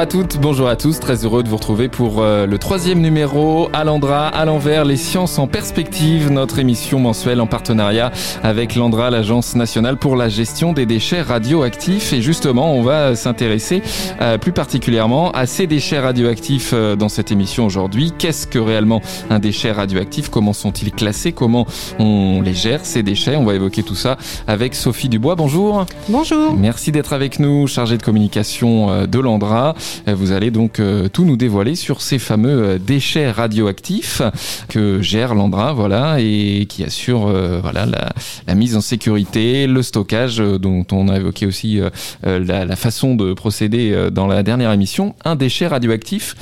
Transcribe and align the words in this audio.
à 0.00 0.06
toutes, 0.06 0.38
bonjour 0.40 0.66
à 0.66 0.76
tous, 0.76 0.98
très 0.98 1.26
heureux 1.26 1.42
de 1.42 1.50
vous 1.50 1.58
retrouver 1.58 1.88
pour 1.90 2.22
euh, 2.22 2.46
le 2.46 2.56
troisième 2.56 3.02
numéro 3.02 3.68
à 3.74 3.84
l'Andra, 3.84 4.28
à 4.28 4.46
l'envers, 4.46 4.86
les 4.86 4.96
sciences 4.96 5.38
en 5.38 5.46
perspective, 5.46 6.30
notre 6.30 6.58
émission 6.58 6.98
mensuelle 6.98 7.38
en 7.42 7.46
partenariat 7.46 8.10
avec 8.42 8.76
l'Andra, 8.76 9.10
l'Agence 9.10 9.56
nationale 9.56 9.98
pour 9.98 10.16
la 10.16 10.30
gestion 10.30 10.72
des 10.72 10.86
déchets 10.86 11.20
radioactifs. 11.20 12.14
Et 12.14 12.22
justement, 12.22 12.72
on 12.72 12.82
va 12.82 13.14
s'intéresser 13.14 13.82
euh, 14.22 14.38
plus 14.38 14.52
particulièrement 14.52 15.32
à 15.32 15.44
ces 15.44 15.66
déchets 15.66 16.00
radioactifs 16.00 16.70
euh, 16.72 16.96
dans 16.96 17.10
cette 17.10 17.30
émission 17.30 17.66
aujourd'hui. 17.66 18.14
Qu'est-ce 18.16 18.46
que 18.46 18.58
réellement 18.58 19.02
un 19.28 19.38
déchet 19.38 19.70
radioactif? 19.70 20.30
Comment 20.30 20.54
sont-ils 20.54 20.92
classés? 20.92 21.32
Comment 21.32 21.66
on 21.98 22.40
les 22.40 22.54
gère, 22.54 22.86
ces 22.86 23.02
déchets? 23.02 23.36
On 23.36 23.44
va 23.44 23.54
évoquer 23.54 23.82
tout 23.82 23.96
ça 23.96 24.16
avec 24.46 24.76
Sophie 24.76 25.10
Dubois. 25.10 25.34
Bonjour. 25.34 25.84
Bonjour. 26.08 26.54
Merci 26.56 26.90
d'être 26.90 27.12
avec 27.12 27.38
nous, 27.38 27.66
chargée 27.66 27.98
de 27.98 28.02
communication 28.02 29.04
de 29.06 29.18
l'Andra. 29.18 29.74
Euh, 30.08 30.14
vous 30.14 30.32
allez 30.32 30.50
donc 30.50 30.80
euh, 30.80 31.08
tout 31.08 31.24
nous 31.24 31.36
dévoiler 31.36 31.74
sur 31.74 32.02
ces 32.02 32.18
fameux 32.18 32.62
euh, 32.62 32.78
déchets 32.78 33.30
radioactifs 33.30 34.22
que 34.68 35.00
gère 35.02 35.34
l'Andra, 35.34 35.72
voilà, 35.72 36.16
et 36.20 36.66
qui 36.68 36.84
assure 36.84 37.30
voilà 37.62 37.86
la, 37.86 38.54
mise 38.54 38.76
en 38.76 38.80
sécurité, 38.80 39.66
le 39.66 39.82
stockage, 39.82 40.38
dont 40.38 40.86
on 40.92 41.08
a 41.08 41.16
évoqué 41.16 41.46
aussi 41.46 41.80
la, 42.22 42.76
façon 42.76 43.14
de 43.14 43.32
procéder 43.32 44.08
dans 44.12 44.26
la 44.26 44.42
dernière 44.42 44.72
émission. 44.72 45.14
Un 45.24 45.36
déchet 45.36 45.66
radioactif, 45.66 46.36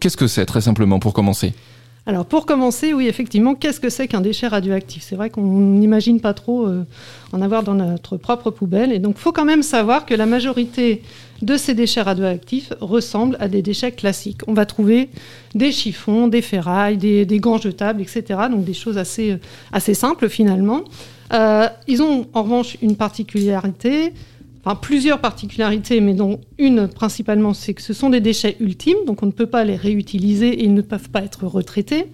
qu'est-ce 0.00 0.16
que 0.16 0.26
c'est 0.26 0.46
très 0.46 0.60
simplement 0.60 0.98
pour 0.98 1.12
commencer? 1.12 1.52
Alors 2.06 2.26
pour 2.26 2.46
commencer, 2.46 2.92
oui, 2.92 3.08
effectivement, 3.08 3.54
qu'est-ce 3.54 3.80
que 3.80 3.88
c'est 3.88 4.08
qu'un 4.08 4.20
déchet 4.20 4.48
radioactif? 4.48 5.02
C'est 5.02 5.16
vrai 5.16 5.30
qu'on 5.30 5.42
n'imagine 5.42 6.20
pas 6.20 6.34
trop 6.34 6.68
en 7.32 7.40
avoir 7.40 7.62
dans 7.62 7.74
notre 7.74 8.16
propre 8.16 8.50
poubelle. 8.50 8.92
Et 8.92 8.98
donc 8.98 9.16
il 9.18 9.20
faut 9.20 9.32
quand 9.32 9.44
même 9.44 9.62
savoir 9.62 10.06
que 10.06 10.14
la 10.14 10.26
majorité 10.26 11.02
de 11.42 11.56
ces 11.56 11.74
déchets 11.74 12.02
radioactifs 12.02 12.72
ressemblent 12.80 13.36
à 13.40 13.48
des 13.48 13.62
déchets 13.62 13.92
classiques. 13.92 14.40
On 14.46 14.52
va 14.52 14.66
trouver 14.66 15.08
des 15.54 15.72
chiffons, 15.72 16.28
des 16.28 16.42
ferrailles, 16.42 16.96
des, 16.96 17.26
gants 17.40 17.58
jetables, 17.58 18.02
etc. 18.02 18.40
Donc 18.50 18.64
des 18.64 18.74
choses 18.74 18.98
assez, 18.98 19.38
assez 19.72 19.94
simples 19.94 20.28
finalement. 20.28 20.82
Euh, 21.32 21.68
ils 21.86 22.02
ont 22.02 22.26
en 22.34 22.42
revanche 22.42 22.76
une 22.82 22.96
particularité, 22.96 24.12
enfin 24.64 24.74
plusieurs 24.74 25.20
particularités, 25.20 26.00
mais 26.00 26.14
dont 26.14 26.40
une 26.58 26.88
principalement, 26.88 27.54
c'est 27.54 27.74
que 27.74 27.82
ce 27.82 27.92
sont 27.92 28.10
des 28.10 28.20
déchets 28.20 28.56
ultimes, 28.60 28.98
donc 29.06 29.22
on 29.22 29.26
ne 29.26 29.32
peut 29.32 29.46
pas 29.46 29.64
les 29.64 29.76
réutiliser 29.76 30.48
et 30.48 30.64
ils 30.64 30.74
ne 30.74 30.82
peuvent 30.82 31.10
pas 31.10 31.22
être 31.22 31.46
retraités. 31.46 32.06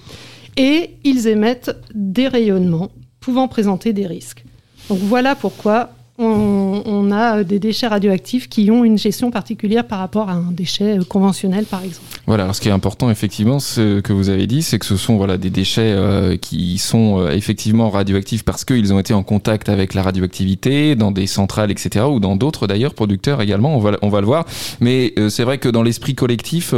Et 0.56 0.96
ils 1.04 1.26
émettent 1.26 1.76
des 1.94 2.28
rayonnements 2.28 2.90
pouvant 3.20 3.48
présenter 3.48 3.92
des 3.92 4.06
risques. 4.06 4.44
Donc 4.88 4.98
voilà 4.98 5.34
pourquoi 5.34 5.90
on, 6.18 7.10
a 7.12 7.44
des 7.44 7.58
déchets 7.58 7.86
radioactifs 7.86 8.48
qui 8.48 8.70
ont 8.70 8.84
une 8.84 8.98
gestion 8.98 9.30
particulière 9.30 9.86
par 9.86 9.98
rapport 9.98 10.28
à 10.28 10.32
un 10.32 10.50
déchet 10.50 10.98
conventionnel, 11.08 11.64
par 11.64 11.82
exemple. 11.82 12.06
Voilà, 12.26 12.44
alors 12.44 12.54
ce 12.54 12.60
qui 12.60 12.68
est 12.68 12.72
important, 12.72 13.10
effectivement, 13.10 13.60
ce 13.60 14.00
que 14.00 14.12
vous 14.12 14.28
avez 14.28 14.46
dit, 14.46 14.62
c'est 14.62 14.78
que 14.78 14.86
ce 14.86 14.96
sont 14.96 15.16
voilà, 15.16 15.36
des 15.36 15.50
déchets 15.50 15.92
euh, 15.92 16.36
qui 16.36 16.78
sont 16.78 17.20
euh, 17.20 17.30
effectivement 17.30 17.90
radioactifs 17.90 18.44
parce 18.44 18.64
qu'ils 18.64 18.92
ont 18.92 18.98
été 18.98 19.14
en 19.14 19.22
contact 19.22 19.68
avec 19.68 19.94
la 19.94 20.02
radioactivité 20.02 20.96
dans 20.96 21.12
des 21.12 21.26
centrales, 21.26 21.70
etc., 21.70 22.06
ou 22.08 22.18
dans 22.18 22.36
d'autres 22.36 22.66
d'ailleurs, 22.66 22.94
producteurs 22.94 23.40
également, 23.42 23.76
on 23.76 23.80
va, 23.80 23.92
on 24.02 24.08
va 24.08 24.20
le 24.20 24.26
voir. 24.26 24.46
Mais 24.80 25.12
euh, 25.18 25.28
c'est 25.28 25.44
vrai 25.44 25.58
que 25.58 25.68
dans 25.68 25.82
l'esprit 25.82 26.14
collectif, 26.14 26.74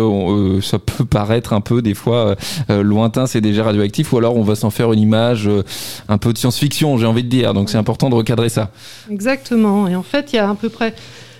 ça 0.62 0.78
peut 0.78 1.04
paraître 1.10 1.52
un 1.52 1.60
peu 1.60 1.80
des 1.80 1.94
fois 1.94 2.36
lointain, 2.68 3.26
ces 3.26 3.40
déchets 3.40 3.62
radioactifs, 3.62 4.12
ou 4.12 4.18
alors 4.18 4.36
on 4.36 4.42
va 4.42 4.56
s'en 4.56 4.70
faire 4.70 4.92
une 4.92 5.00
image 5.00 5.48
un 6.08 6.18
peu 6.18 6.32
de 6.32 6.38
science-fiction, 6.38 6.98
j'ai 6.98 7.06
envie 7.06 7.22
de 7.22 7.28
dire. 7.28 7.54
Donc 7.54 7.70
c'est 7.70 7.78
important 7.78 8.10
de 8.10 8.14
recadrer 8.14 8.48
ça. 8.48 8.70
Exactement. 9.10 9.27
Exactement. 9.28 9.88
Et 9.88 9.94
en 9.94 10.02
fait, 10.02 10.32
il 10.32 10.36
y 10.36 10.38
a 10.38 10.48
à 10.48 10.54
peu 10.54 10.70
près 10.70 10.94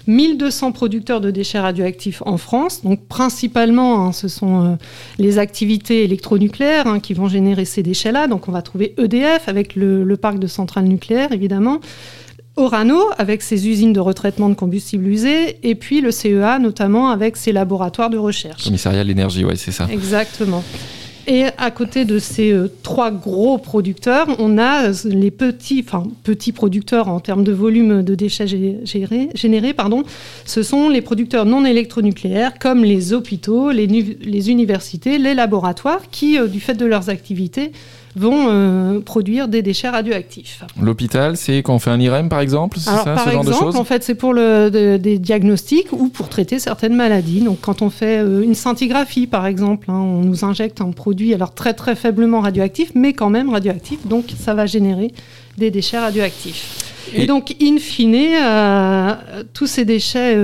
1200 0.07 0.73
producteurs 0.73 1.23
de 1.23 1.31
déchets 1.31 1.59
radioactifs 1.59 2.23
en 2.27 2.37
France. 2.37 2.83
Donc 2.83 3.07
principalement, 3.09 4.07
hein, 4.07 4.13
ce 4.13 4.29
sont 4.29 4.65
euh, 4.65 4.75
les 5.19 5.39
activités 5.39 6.05
électronucléaires 6.05 6.87
hein, 6.87 7.01
qui 7.01 7.15
vont 7.15 7.29
générer 7.29 7.65
ces 7.65 7.83
déchets-là. 7.83 8.27
Donc 8.27 8.47
on 8.47 8.53
va 8.53 8.61
trouver 8.61 8.95
EDF 8.99 9.49
avec 9.49 9.75
le, 9.75 10.05
parc 10.17 10.39
de 10.39 10.47
centrales 10.47 10.85
nucléaires, 10.85 11.33
évidemment. 11.33 11.81
Orano 12.57 13.01
avec 13.17 13.41
ses 13.41 13.69
usines 13.69 13.95
de 13.95 14.01
retraitement 14.01 14.51
de 14.51 14.55
combustibles 14.55 15.07
usés, 15.07 15.59
et 15.63 15.75
puis 15.77 16.01
le 16.03 16.11
CEA 16.11 16.59
notamment 16.59 17.09
avec 17.09 17.37
ses 17.37 17.53
laboratoires 17.53 18.11
de 18.11 18.19
recherche. 18.19 18.65
Commissariat 18.65 19.05
de 19.05 19.09
l'énergie, 19.09 19.45
oui, 19.45 19.57
c'est 19.57 19.71
ça. 19.71 19.87
Exactement. 19.91 20.65
Et 21.31 21.45
à 21.59 21.71
côté 21.71 22.07
de 22.07 22.19
ces 22.19 22.53
euh, 22.53 22.69
trois 22.83 23.11
gros 23.11 23.59
producteurs, 23.59 24.29
on 24.39 24.57
a 24.57 24.89
euh, 24.89 24.95
les 25.05 25.31
petits, 25.31 25.85
enfin 25.87 26.05
petits 26.25 26.53
producteurs 26.53 27.09
en 27.09 27.21
termes 27.21 27.45
de 27.45 27.53
volume 27.53 28.03
de 28.03 28.15
déchets 28.15 28.47
générés, 28.47 29.75
pardon. 29.75 30.05
Ce 30.47 30.63
sont 30.63 30.89
les 30.89 31.03
producteurs 31.03 31.45
non 31.45 31.67
électronucléaires 31.67 32.59
comme 32.59 32.83
les 32.83 33.13
hôpitaux, 33.13 33.71
les, 33.71 34.51
universités, 34.51 35.19
les 35.19 35.35
laboratoires 35.35 36.01
qui, 36.11 36.39
euh, 36.39 36.47
du 36.47 36.61
fait 36.61 36.73
de 36.73 36.87
leurs 36.87 37.11
activités, 37.11 37.73
vont 38.17 38.47
euh, 38.49 39.01
produire 39.01 39.49
des 39.49 39.63
déchets 39.63 39.89
radioactifs. 39.89 40.65
L'hôpital, 40.81 41.37
c'est 41.37 41.59
quand 41.59 41.75
on 41.75 41.79
fait 41.79 41.91
un 41.91 42.01
IRM 42.01 42.29
par 42.29 42.41
exemple 42.41 42.79
ça, 42.79 43.03
Par 43.05 43.25
ce 43.25 43.29
exemple, 43.31 43.51
genre 43.51 43.73
de 43.73 43.77
en 43.79 43.85
fait, 43.85 44.03
c'est 44.03 44.15
pour 44.15 44.33
le, 44.33 44.71
des 44.71 45.19
diagnostics 45.19 45.93
ou 45.93 46.09
pour 46.09 46.29
traiter 46.29 46.59
certaines 46.59 46.95
maladies. 46.95 47.41
Donc, 47.41 47.59
quand 47.61 47.83
on 47.83 47.91
fait 47.91 48.19
euh, 48.19 48.43
une 48.43 48.55
scintigraphie, 48.55 49.27
par 49.27 49.47
exemple, 49.47 49.91
hein, 49.91 50.01
on 50.01 50.23
nous 50.23 50.45
injecte 50.45 50.81
un 50.81 50.91
produit 50.91 51.35
alors 51.35 51.55
très 51.55 51.75
très 51.75 51.95
faiblement 51.95 52.41
radioactif, 52.41 52.93
mais 52.95 53.13
quand 53.13 53.31
même 53.31 53.51
radioactif. 53.51 54.07
Donc, 54.07 54.27
ça 54.39 54.55
va 54.55 54.67
générer 54.67 55.13
des 55.57 55.71
déchets 55.71 55.99
radioactifs. 55.99 56.85
Et, 57.15 57.27
donc, 57.27 57.57
in 57.63 57.79
fine, 57.79 58.15
euh, 58.15 59.15
tous 59.55 59.67
ces 59.67 59.87
déchets 59.87 60.37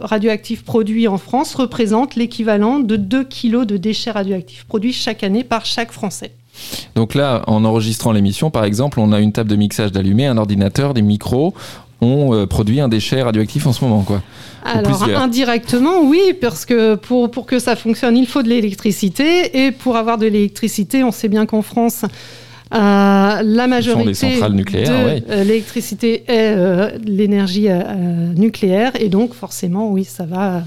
radioactifs 0.00 0.64
produits 0.64 1.08
en 1.08 1.18
France 1.18 1.54
représentent 1.54 2.14
l'équivalent 2.14 2.78
de 2.78 2.96
2 2.96 3.24
kilos 3.24 3.66
de 3.66 3.76
déchets 3.76 4.12
radioactifs 4.12 4.64
produits 4.64 4.94
chaque 4.94 5.22
année 5.22 5.44
par 5.44 5.66
chaque 5.66 5.92
Français. 5.92 6.32
Donc 6.94 7.14
là, 7.14 7.42
en 7.46 7.64
enregistrant 7.64 8.12
l'émission, 8.12 8.50
par 8.50 8.64
exemple, 8.64 9.00
on 9.00 9.12
a 9.12 9.20
une 9.20 9.32
table 9.32 9.50
de 9.50 9.56
mixage 9.56 9.92
d'allumés, 9.92 10.26
un 10.26 10.38
ordinateur, 10.38 10.94
des 10.94 11.02
micros. 11.02 11.54
On 12.00 12.34
euh, 12.34 12.46
produit 12.46 12.80
un 12.80 12.88
déchet 12.88 13.22
radioactif 13.22 13.66
en 13.66 13.72
ce 13.72 13.84
moment, 13.84 14.02
quoi. 14.02 14.22
Alors 14.64 15.04
indirectement, 15.16 16.02
oui, 16.02 16.20
parce 16.40 16.66
que 16.66 16.96
pour, 16.96 17.30
pour 17.30 17.46
que 17.46 17.58
ça 17.58 17.76
fonctionne, 17.76 18.16
il 18.16 18.26
faut 18.26 18.42
de 18.42 18.48
l'électricité. 18.48 19.64
Et 19.64 19.70
pour 19.70 19.96
avoir 19.96 20.18
de 20.18 20.26
l'électricité, 20.26 21.04
on 21.04 21.12
sait 21.12 21.28
bien 21.28 21.46
qu'en 21.46 21.62
France, 21.62 22.04
euh, 22.74 22.78
la 23.42 23.66
majorité 23.68 24.40
de 24.40 25.30
euh, 25.30 25.44
l'électricité 25.44 26.24
est 26.26 26.98
l'énergie 27.06 27.68
nucléaire. 28.34 28.92
Et 29.00 29.08
donc, 29.08 29.34
forcément, 29.34 29.90
oui, 29.90 30.04
ça 30.04 30.26
va 30.26 30.62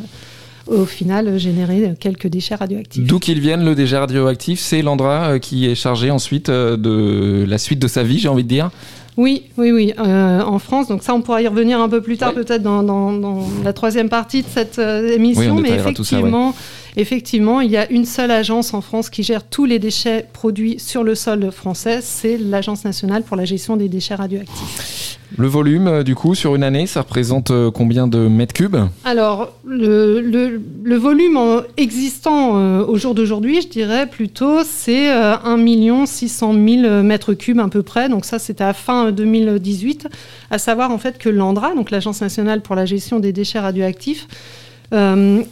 au 0.70 0.86
final 0.86 1.38
générer 1.38 1.94
quelques 2.00 2.28
déchets 2.28 2.56
radioactifs. 2.56 3.06
D'où 3.06 3.20
qu'ils 3.20 3.40
viennent, 3.40 3.66
le 3.66 3.76
déchet 3.76 3.98
radioactif, 3.98 4.60
c'est 4.60 4.82
l'Andra 4.82 5.32
euh, 5.32 5.40
qui 5.40 5.68
est 5.68 5.76
chargé 5.76 6.12
ensuite 6.12 6.50
euh, 6.50 6.78
de 6.78 7.46
la 7.48 7.58
suite 7.58 7.80
de 7.80 7.88
sa 7.88 8.04
vie, 8.04 8.20
j'ai 8.20 8.28
envie 8.28 8.44
de 8.44 8.50
dire 8.50 8.72
oui, 9.20 9.44
oui, 9.58 9.72
oui, 9.72 9.94
euh, 10.00 10.42
en 10.42 10.60
France. 10.60 10.88
Donc 10.88 11.04
ça, 11.04 11.14
on 11.14 11.22
pourra 11.22 11.42
y 11.42 11.48
revenir 11.48 11.82
un 11.82 11.90
peu 11.90 12.02
plus 12.02 12.18
tard, 12.18 12.34
peut-être 12.34 12.64
dans, 12.64 13.44
la 13.64 13.74
troisième 13.74 14.10
partie 14.10 14.42
de 14.44 14.48
cette 14.48 14.80
émission. 14.80 15.56
mais 15.56 15.72
effectivement, 15.72 16.56
effectivement, 16.96 17.62
il 17.62 17.70
y 17.70 17.78
a 17.78 17.90
une 17.92 18.06
seule 18.06 18.32
agence 18.32 18.74
en 18.74 18.82
France 18.82 19.10
qui 19.10 19.24
gère 19.24 19.44
tous 19.44 19.66
les 19.66 19.78
déchets 19.80 20.26
produits 20.32 20.80
sur 20.80 21.04
le 21.04 21.16
sol 21.16 21.52
français. 21.52 22.00
C'est 22.02 22.38
l'Agence 22.38 22.86
nationale 22.86 23.24
pour 23.24 23.36
la 23.36 23.46
gestion 23.46 23.76
des 23.76 23.90
déchets 23.90 24.16
radioactifs. 24.16 25.18
Le 25.38 25.48
volume, 25.48 25.88
euh, 25.88 26.04
du 26.04 26.16
coup, 26.16 26.34
sur 26.34 26.56
une 26.56 26.64
année, 26.64 26.88
ça 26.88 27.02
représente 27.02 27.52
euh, 27.52 27.70
combien 27.70 28.08
de 28.08 28.28
mètres 28.28 28.54
cubes? 28.54 28.78
Alors, 29.06 29.54
le, 29.64 30.60
volume 30.96 31.40
existant 31.78 32.58
euh, 32.58 32.86
au 32.86 32.98
jour 32.98 33.14
d'aujourd'hui, 33.14 33.62
je 33.62 33.68
dirais 33.68 34.08
plutôt, 34.08 34.64
c'est 34.64 35.10
1 35.10 36.06
600 36.06 36.54
000 36.54 37.04
mètres 37.04 37.34
cubes 37.34 37.60
à 37.60 37.68
peu 37.68 37.84
près. 37.84 38.10
Donc 38.10 38.26
ça, 38.26 38.40
c'était 38.40 38.64
à 38.64 38.74
fin 38.74 39.09
2018. 39.12 40.08
À 40.52 40.58
savoir, 40.58 40.92
en 40.92 40.98
fait, 40.98 41.18
que 41.18 41.30
l'ANDRA, 41.30 41.76
donc 41.76 41.92
l'Agence 41.92 42.22
nationale 42.22 42.62
pour 42.62 42.76
la 42.76 42.86
gestion 42.86 43.20
des 43.20 43.34
déchets 43.34 43.60
radioactifs, 43.60 44.28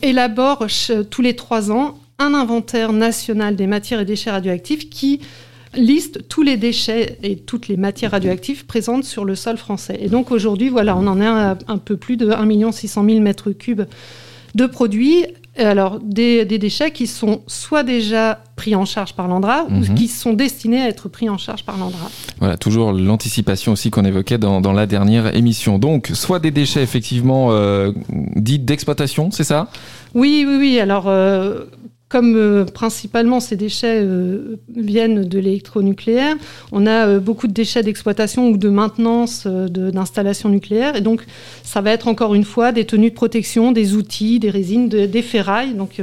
élabore 0.02 0.66
tous 1.10 1.22
les 1.22 1.36
trois 1.36 1.72
ans 1.72 2.00
un 2.20 2.34
inventaire 2.34 2.94
national 2.94 3.56
des 3.56 3.68
matières 3.68 4.00
et 4.00 4.06
déchets 4.06 4.32
radioactifs 4.32 4.90
qui 4.90 5.22
liste 5.76 6.28
tous 6.28 6.42
les 6.42 6.58
déchets 6.58 7.18
et 7.22 7.36
toutes 7.36 7.68
les 7.68 7.78
matières 7.78 8.12
radioactives 8.12 8.66
présentes 8.66 9.04
sur 9.04 9.26
le 9.26 9.36
sol 9.36 9.58
français. 9.58 9.98
Et 10.02 10.10
donc 10.10 10.32
aujourd'hui, 10.32 10.70
voilà, 10.70 10.98
on 10.98 11.06
en 11.06 11.22
a 11.22 11.58
un 11.68 11.78
peu 11.78 11.98
plus 11.98 12.18
de 12.18 12.32
1 12.32 12.72
600 12.72 13.06
000 13.06 13.20
mètres 13.20 13.52
cubes 13.52 13.84
de 14.56 14.66
produits. 14.66 15.26
Alors, 15.58 16.00
des, 16.00 16.46
déchets 16.46 16.92
qui 16.92 17.08
sont 17.08 17.42
soit 17.48 17.84
déjà 17.84 18.40
pris 18.56 18.76
en 18.76 18.86
charge 18.86 19.14
par 19.14 19.28
l'Andra 19.28 19.66
ou 19.70 19.74
mhm. 19.74 19.96
qui 19.96 20.08
sont 20.08 20.34
destinés 20.34 20.82
à 20.82 20.88
être 20.88 21.10
pris 21.10 21.30
en 21.30 21.38
charge 21.38 21.64
par 21.64 21.78
l'Andra. 21.78 22.10
Voilà, 22.40 22.58
toujours 22.58 22.92
l'anticipation 22.92 23.72
aussi 23.72 23.90
qu'on 23.90 24.06
évoquait 24.06 24.38
dans, 24.38 24.74
la 24.74 24.86
dernière 24.86 25.36
émission. 25.36 25.80
Donc, 25.80 26.12
soit 26.14 26.40
des 26.40 26.52
déchets 26.52 26.84
effectivement 26.84 27.48
euh, 27.52 27.92
dits 28.36 28.60
d'exploitation, 28.60 29.32
c'est 29.32 29.44
ça? 29.44 29.70
Oui, 30.14 30.46
oui, 30.48 30.58
oui. 30.58 30.80
Alors, 30.80 31.06
euh, 31.08 31.66
comme 32.10 32.66
principalement 32.74 33.40
ces 33.40 33.56
déchets 33.56 34.06
viennent 34.76 35.24
de 35.26 35.40
l'électronucléaire, 35.40 36.36
on 36.72 36.88
a 36.88 37.20
beaucoup 37.20 37.48
de 37.48 37.54
déchets 37.54 37.84
d'exploitation 37.84 38.50
ou 38.50 38.58
de 38.58 38.70
maintenance 38.70 39.46
d'installations 39.46 40.50
nucléaires. 40.50 40.96
Et 40.96 41.02
donc, 41.02 41.26
ça 41.64 41.82
va 41.82 41.92
être 41.92 42.08
encore 42.08 42.34
une 42.34 42.46
fois 42.46 42.72
des 42.72 42.86
tenues 42.86 43.10
de 43.10 43.16
protection, 43.16 43.74
des 43.74 43.94
outils, 43.94 44.40
des 44.40 44.50
résines, 44.50 44.88
des 44.88 45.22
ferrailles. 45.22 45.74
Donc, 45.74 46.02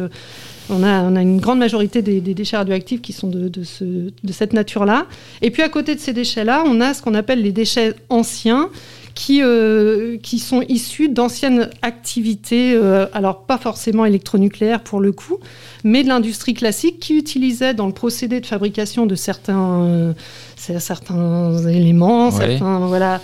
on 0.70 0.82
a, 0.82 1.20
une 1.20 1.40
grande 1.40 1.58
majorité 1.58 2.02
des, 2.02 2.20
déchets 2.20 2.56
radioactifs 2.56 3.02
qui 3.02 3.12
sont 3.12 3.28
de, 3.28 3.50
cette 3.64 4.52
nature-là. 4.52 5.06
Et 5.42 5.50
puis 5.50 5.62
à 5.62 5.68
côté 5.68 5.94
de 5.94 6.00
ces 6.00 6.12
déchets-là, 6.12 6.64
on 6.66 6.80
a 6.80 6.94
ce 6.94 7.02
qu'on 7.02 7.14
appelle 7.14 7.42
les 7.42 7.52
déchets 7.52 7.94
anciens, 8.08 8.70
qui, 9.14 9.43
euh, 9.43 10.16
sont 10.38 10.62
issus 10.69 11.08
d'anciennes 11.08 11.70
activités, 11.82 12.75
euh, 12.75 13.06
alors 13.12 13.44
pas 13.44 13.58
forcément 13.58 14.05
électronucléaires 14.05 14.81
pour 14.81 15.00
le 15.00 15.12
coup, 15.12 15.38
mais 15.84 16.02
de 16.02 16.08
l'industrie 16.08 16.55
classique 16.55 16.99
qui 16.99 17.16
utilisait 17.16 17.75
dans 17.75 17.87
le 17.87 17.93
procédé 17.93 18.40
de 18.40 18.46
fabrication 18.46 19.06
de 19.06 19.14
certains, 19.14 19.82
euh, 19.84 20.12
certains 20.56 21.56
éléments, 21.69 22.31
certains, 22.31 22.81
voilà, 22.81 23.20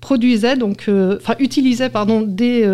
produisait 0.00 0.56
donc, 0.56 0.88
enfin 0.88 1.34
utilisait 1.38 1.90
pardon 1.90 2.22
des, 2.22 2.66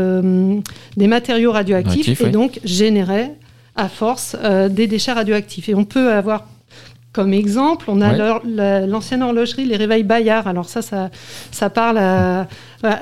des 0.96 1.06
matériaux 1.06 1.52
radioactifs 1.52 2.20
et 2.20 2.30
donc 2.30 2.60
générait 2.64 3.34
à 3.74 3.88
force 3.88 4.36
des 4.70 4.86
déchets 4.86 5.12
radioactifs. 5.12 5.68
Et 5.68 5.74
on 5.74 5.84
peut 5.84 6.12
avoir 6.12 6.44
comme 7.16 7.32
exemple, 7.32 7.86
on 7.88 8.02
a 8.02 8.42
l'ancienne 8.86 9.22
horlogerie, 9.22 9.64
les 9.64 9.76
réveils 9.76 10.02
Bayard. 10.02 10.46
Alors 10.46 10.68
ça, 10.68 10.82
ça, 10.82 11.70
parle 11.70 11.98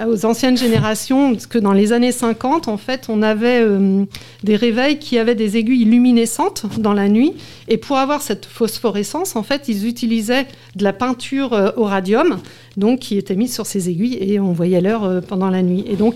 aux 0.07 0.25
anciennes 0.25 0.57
générations, 0.57 1.33
parce 1.33 1.49
que 1.49 1.59
dans 1.59 1.73
les 1.73 1.93
années 1.93 2.13
50, 2.13 2.69
en 2.69 2.77
fait, 2.77 3.07
on 3.09 3.23
avait 3.23 3.61
euh, 3.61 4.05
des 4.45 4.55
réveils 4.55 5.01
qui 5.01 5.19
avaient 5.19 5.35
des 5.35 5.57
aiguilles 5.57 5.85
luminescentes 5.85 6.65
dans 6.79 6.93
la 6.93 7.09
nuit. 7.09 7.33
Et 7.67 7.77
pour 7.77 7.99
avoir 7.99 8.23
cette 8.23 8.47
phosphorescence, 8.47 9.35
en 9.35 9.43
fait, 9.43 9.65
ils 9.67 9.85
utilisaient 9.89 10.47
de 10.77 10.85
la 10.85 10.93
peinture 10.93 11.53
euh, 11.53 11.71
au 11.77 11.83
radium, 11.83 12.39
donc 12.77 13.01
qui 13.01 13.19
était 13.19 13.35
mise 13.35 13.53
sur 13.53 13.67
ces 13.67 13.91
aiguilles, 13.91 14.19
et 14.21 14.39
on 14.39 14.53
voyait 14.53 14.81
l'heure 14.81 15.23
pendant 15.27 15.51
la 15.51 15.63
nuit. 15.63 15.85
Et 15.89 15.97
donc, 15.97 16.15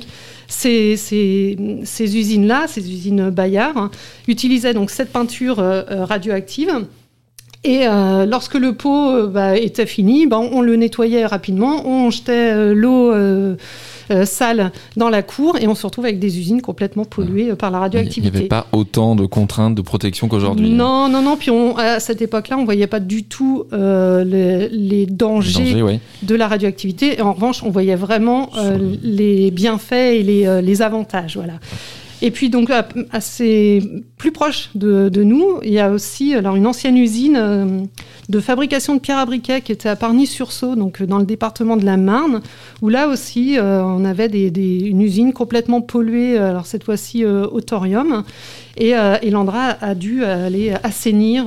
ces, 0.49 1.55
usines-là, 2.01 2.67
ces 2.69 2.91
usines 2.91 3.31
Bayard, 3.31 3.77
hein, 3.77 3.91
utilisaient 4.27 4.75
donc 4.75 4.91
cette 4.91 5.13
peinture 5.13 5.61
euh, 5.61 5.83
euh, 5.91 6.05
radioactive. 6.05 6.87
Et 7.65 7.87
euh, 7.87 8.25
lorsque 8.27 8.55
le 8.55 8.73
pot 8.75 9.27
bah, 9.29 9.57
était 9.57 9.87
fini, 9.87 10.27
bah, 10.27 10.39
on 10.39 10.61
le 10.61 10.77
nettoyait 10.77 11.27
rapidement, 11.27 11.87
on 11.87 12.11
jetait 12.11 12.75
l'eau 12.75 13.13
euh, 14.11 14.25
salles 14.25 14.73
dans 14.97 15.11
la 15.11 15.23
cour 15.23 15.59
et 15.61 15.69
on 15.69 15.75
se 15.75 15.85
retrouve 15.85 16.07
avec 16.07 16.19
des 16.19 16.39
usines 16.39 16.63
complètement 16.63 17.05
polluées 17.05 17.51
euh, 17.51 17.57
par 17.57 17.71
la 17.71 17.81
radioactivité. 17.81 18.29
Il 18.29 18.33
n'y 18.33 18.39
avait 18.39 18.49
pas 18.49 18.67
autant 18.73 19.15
de 19.15 19.27
contraintes 19.27 19.75
de 19.75 19.83
protection 19.83 20.29
qu'aujourd'hui. 20.29 20.71
Non, 20.71 21.11
non, 21.11 21.21
non. 21.21 21.37
Puis 21.37 21.51
à 21.77 22.01
cette 22.01 22.23
époque-là, 22.23 22.57
on 22.57 22.63
ne 22.63 22.65
voyait 22.65 22.87
pas 22.87 23.01
du 23.01 23.25
tout 23.25 23.65
euh, 23.75 24.25
les, 24.25 25.05
dangers, 25.05 26.01
de 26.23 26.35
la 26.35 26.49
radioactivité. 26.49 27.19
Et 27.19 27.23
en 27.23 27.35
revanche, 27.35 27.63
on 27.63 27.71
voyait 27.71 27.97
vraiment 27.97 28.51
les 29.03 29.51
bienfaits 29.51 29.93
et 29.93 30.23
les, 30.23 30.63
les 30.63 30.83
avantages. 30.83 31.37
Voilà. 31.37 31.55
Et 32.21 32.31
puis 32.31 32.51
donc 32.51 32.71
assez 33.13 33.83
plus 34.17 34.33
proche 34.33 34.71
de, 34.75 35.09
nous, 35.23 35.61
il 35.63 35.73
y 35.73 35.79
a 35.79 35.91
aussi 35.91 36.35
alors 36.35 36.57
une 36.57 36.67
ancienne 36.67 36.97
usine 36.97 37.37
euh, 37.37 37.67
de 38.29 38.41
fabrication 38.41 38.95
de 38.95 39.01
pierres 39.01 39.19
à 39.19 39.27
briquet 39.27 39.61
qui 39.61 39.71
était 39.71 39.89
à 39.89 39.95
Parny-sur-Sault, 39.95 40.75
donc 40.75 41.03
dans 41.03 41.19
le 41.19 41.25
département 41.25 41.77
de 41.77 41.85
la 41.85 41.97
Marne, 41.97 42.41
où 42.83 42.89
là 42.89 43.09
aussi 43.09 43.57
euh, 43.57 43.83
on 43.85 44.05
avait 44.05 44.27
une 44.27 45.01
usine 45.01 45.33
complètement 45.33 45.81
polluée, 45.81 46.37
alors 46.39 46.67
cette 46.67 46.83
fois-ci 46.83 47.25
euh, 47.25 47.47
au 47.47 47.61
thorium, 47.61 48.25
et, 48.77 48.95
Landra 49.31 49.77
a 49.81 49.95
dû 49.95 50.25
aller 50.25 50.73
assainir 50.83 51.47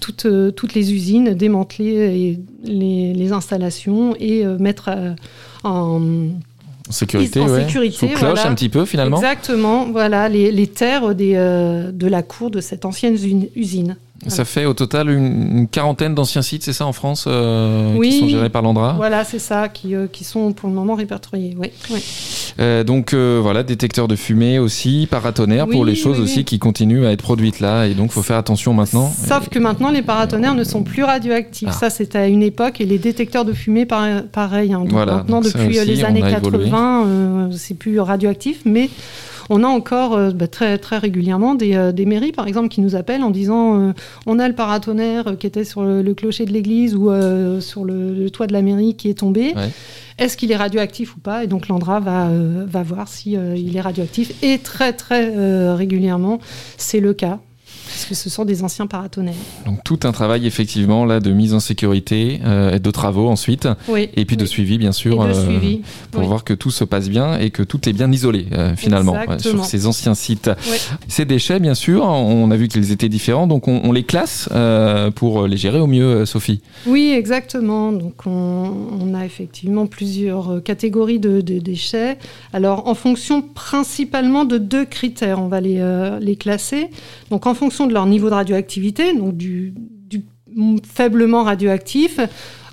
toutes, 0.00 0.74
les 0.74 0.92
usines, 0.92 1.34
démanteler 1.34 2.38
les 2.64 3.32
installations 3.32 4.16
et 4.18 4.44
mettre 4.44 4.90
en 5.62 6.00
sécurité, 6.90 7.40
en 7.40 7.48
sécurité, 7.48 8.08
cloche 8.08 8.44
un 8.44 8.54
petit 8.54 8.68
peu 8.68 8.84
finalement. 8.84 9.16
Exactement, 9.16 9.86
voilà 9.90 10.28
les, 10.28 10.50
les 10.52 10.66
terres 10.66 11.14
des, 11.14 11.34
euh, 11.36 11.90
de 11.92 12.06
la 12.06 12.22
cour 12.22 12.50
de 12.50 12.60
cette 12.60 12.84
ancienne 12.84 13.16
usine. 13.56 13.96
Ça 14.26 14.44
fait 14.44 14.64
au 14.64 14.74
total 14.74 15.10
une, 15.10 15.68
quarantaine 15.68 16.14
d'anciens 16.14 16.42
sites, 16.42 16.64
c'est 16.64 16.72
ça 16.72 16.86
en 16.86 16.92
France, 16.92 17.26
euh, 17.28 18.00
qui 18.02 18.18
sont 18.18 18.28
gérés 18.28 18.48
par 18.48 18.62
l'Andra 18.62 18.94
Voilà, 18.94 19.24
c'est 19.24 19.38
ça, 19.38 19.68
qui, 19.68 19.94
euh, 19.94 20.06
qui, 20.10 20.24
sont 20.24 20.52
pour 20.52 20.68
le 20.68 20.74
moment 20.74 20.94
répertoriés. 20.94 21.56
Oui, 21.56 21.70
euh, 22.58 22.82
donc 22.82 23.14
voilà, 23.14 23.62
détecteurs 23.62 24.08
de 24.08 24.16
fumée 24.16 24.58
aussi, 24.58 25.06
paratonnerres 25.08 25.68
pour 25.68 25.84
les 25.84 25.94
choses 25.94 26.18
aussi 26.18 26.44
qui 26.44 26.58
continuent 26.58 27.06
à 27.06 27.12
être 27.12 27.22
produites 27.22 27.60
là, 27.60 27.86
et 27.86 27.94
donc 27.94 28.06
il 28.06 28.12
faut 28.12 28.22
faire 28.22 28.38
attention 28.38 28.74
maintenant. 28.74 29.10
Sauf 29.10 29.48
que 29.48 29.58
maintenant 29.58 29.90
les 29.90 30.02
paratonnerres 30.02 30.54
ne 30.54 30.64
sont 30.64 30.82
plus 30.82 31.04
radioactifs. 31.04 31.68
Ah. 31.70 31.78
Ça 31.78 31.90
c'était 31.90 32.18
à 32.18 32.26
une 32.26 32.42
époque, 32.42 32.80
et 32.80 32.86
les 32.86 32.98
détecteurs 32.98 33.44
de 33.44 33.52
fumée 33.52 33.86
pareil. 33.86 34.72
Hein. 34.72 34.84
maintenant 34.90 35.40
depuis 35.40 35.68
les 35.68 36.04
années 36.04 36.22
80, 36.22 37.50
c'est 37.52 37.74
plus 37.74 38.00
radioactif, 38.00 38.62
mais 38.64 38.90
on 39.50 39.62
a 39.62 39.66
encore 39.66 40.14
euh, 40.14 40.30
bah, 40.30 40.48
très, 40.48 40.78
très 40.78 40.98
régulièrement 40.98 41.56
euh, 41.60 41.92
des, 41.92 42.06
mairies, 42.06 42.32
par 42.32 42.46
exemple, 42.46 42.68
qui 42.68 42.80
nous 42.80 42.96
appellent 42.96 43.22
en 43.22 43.30
disant 43.30 43.80
euh, 43.80 43.92
on 44.26 44.38
a 44.38 44.48
le 44.48 44.54
paratonnerre 44.54 45.36
qui 45.38 45.46
était 45.46 45.64
sur 45.64 45.82
le, 45.82 46.14
clocher 46.14 46.46
de 46.46 46.52
l'église 46.52 46.94
ou 46.94 47.10
sur 47.60 47.84
le, 47.84 48.28
toit 48.30 48.46
de 48.46 48.52
la 48.52 48.62
mairie 48.62 48.96
qui 48.96 49.08
est 49.08 49.18
tombé. 49.18 49.54
Est-ce 50.18 50.36
qu'il 50.36 50.50
est 50.50 50.56
radioactif 50.56 51.16
ou 51.16 51.20
pas? 51.20 51.44
Et 51.44 51.46
donc 51.46 51.68
l'Andra 51.68 52.00
va, 52.00 52.28
va 52.66 52.82
voir 52.82 53.08
s'il 53.08 53.38
si, 53.38 53.62
il 53.62 53.76
est 53.76 53.80
radioactif. 53.80 54.32
Et 54.42 54.58
très 54.58 54.92
très 54.92 55.74
régulièrement, 55.74 56.40
c'est 56.76 57.00
le 57.00 57.14
cas 57.14 57.38
parce 57.98 58.06
que 58.08 58.14
ce 58.14 58.30
sont 58.30 58.44
des 58.44 58.62
anciens 58.62 58.86
paratonnerres. 58.86 59.34
Donc 59.66 59.82
tout 59.82 59.98
un 60.04 60.12
travail 60.12 60.46
effectivement 60.46 61.04
là 61.04 61.18
de 61.18 61.32
mise 61.32 61.52
en 61.52 61.58
sécurité 61.58 62.38
euh, 62.44 62.76
et 62.76 62.78
de 62.78 62.90
travaux 62.92 63.28
ensuite, 63.28 63.68
oui, 63.88 64.08
et 64.14 64.24
puis 64.24 64.36
de 64.36 64.44
suivi 64.44 64.78
bien 64.78 64.92
sûr, 64.92 65.20
euh, 65.20 65.32
pour 66.12 66.22
voir 66.22 66.44
que 66.44 66.54
tout 66.54 66.70
se 66.70 66.84
passe 66.84 67.08
bien 67.08 67.38
et 67.40 67.50
que 67.50 67.64
tout 67.64 67.88
est 67.88 67.92
bien 67.92 68.12
isolé 68.12 68.46
euh, 68.52 68.76
finalement 68.76 69.16
sur 69.38 69.64
ces 69.64 69.86
anciens 69.86 70.14
sites. 70.14 70.48
Ces 71.08 71.24
déchets 71.24 71.58
bien 71.58 71.74
sûr, 71.74 72.04
on 72.04 72.48
a 72.52 72.56
vu 72.56 72.68
qu'ils 72.68 72.92
étaient 72.92 73.08
différents, 73.08 73.48
donc 73.48 73.66
on, 73.66 73.90
les 73.90 74.04
classe 74.04 74.48
pour 75.16 75.48
les 75.48 75.56
gérer 75.56 75.80
au 75.80 75.88
mieux, 75.88 76.24
Sophie. 76.24 76.60
Oui, 76.86 77.12
exactement. 77.16 77.90
Donc 77.90 78.26
on, 78.26 79.14
a 79.14 79.24
effectivement 79.24 79.86
plusieurs 79.86 80.62
catégories 80.62 81.18
de, 81.18 81.40
déchets. 81.40 82.18
Alors 82.52 82.86
en 82.86 82.94
fonction 82.94 83.42
principalement 83.42 84.44
de 84.44 84.58
deux 84.58 84.84
critères, 84.84 85.40
on 85.40 85.48
va 85.48 85.60
les, 85.60 85.82
les 86.20 86.36
classer. 86.36 86.90
Donc 87.30 87.46
en 87.46 87.54
fonction 87.54 87.87
de 87.88 87.94
leur 87.94 88.06
niveau 88.06 88.28
de 88.28 88.34
radioactivité, 88.34 89.14
donc 89.14 89.36
du, 89.36 89.74
faiblement 90.84 91.44
radioactif 91.44 92.20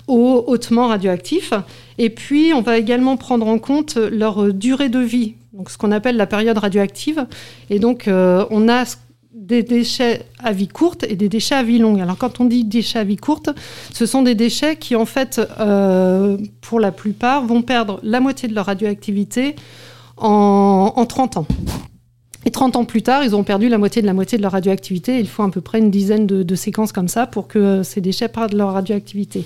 au 0.06 0.44
hautement 0.46 0.88
radioactif. 0.88 1.52
Et 1.98 2.10
puis, 2.10 2.52
on 2.54 2.62
va 2.62 2.78
également 2.78 3.16
prendre 3.16 3.46
en 3.46 3.58
compte 3.58 3.96
leur 3.96 4.52
durée 4.52 4.88
de 4.88 4.98
vie, 4.98 5.34
donc 5.52 5.70
ce 5.70 5.78
qu'on 5.78 5.92
appelle 5.92 6.16
la 6.16 6.26
période 6.26 6.58
radioactive. 6.58 7.26
Et 7.70 7.78
donc, 7.78 8.06
euh, 8.08 8.44
on 8.50 8.68
a 8.68 8.84
des 9.46 9.62
déchets 9.62 10.26
à 10.38 10.52
vie 10.52 10.68
courte 10.68 11.04
et 11.04 11.14
des 11.14 11.28
déchets 11.28 11.54
à 11.54 11.62
vie 11.62 11.78
longue. 11.78 12.00
Alors, 12.00 12.16
quand 12.16 12.40
on 12.40 12.46
dit 12.46 12.64
déchets 12.64 12.98
à 12.98 13.04
vie 13.04 13.16
courte, 13.16 13.50
ce 13.92 14.06
sont 14.06 14.22
des 14.22 14.34
déchets 14.34 14.76
qui, 14.76 14.96
en 14.96 15.06
fait, 15.06 15.40
euh, 15.60 16.36
pour 16.60 16.80
la 16.80 16.90
plupart, 16.90 17.44
vont 17.46 17.62
perdre 17.62 18.00
la 18.02 18.20
moitié 18.20 18.48
de 18.48 18.54
leur 18.54 18.66
radioactivité 18.66 19.54
en, 20.16 20.92
en 20.96 21.06
30 21.06 21.36
ans. 21.36 21.46
Et 22.46 22.52
30 22.52 22.76
ans 22.76 22.84
plus 22.84 23.02
tard, 23.02 23.24
ils 23.24 23.34
ont 23.34 23.42
perdu 23.42 23.68
la 23.68 23.76
moitié 23.76 24.02
de 24.02 24.06
la 24.06 24.14
moitié 24.14 24.38
de 24.38 24.42
leur 24.42 24.52
radioactivité. 24.52 25.18
Il 25.18 25.26
faut 25.26 25.42
à 25.42 25.50
peu 25.50 25.60
près 25.60 25.80
une 25.80 25.90
dizaine 25.90 26.28
de, 26.28 26.54
séquences 26.54 26.92
comme 26.92 27.08
ça 27.08 27.26
pour 27.26 27.48
que 27.48 27.58
euh, 27.58 27.82
ces 27.82 28.00
déchets 28.00 28.28
perdent 28.28 28.52
leur 28.52 28.72
radioactivité. 28.72 29.44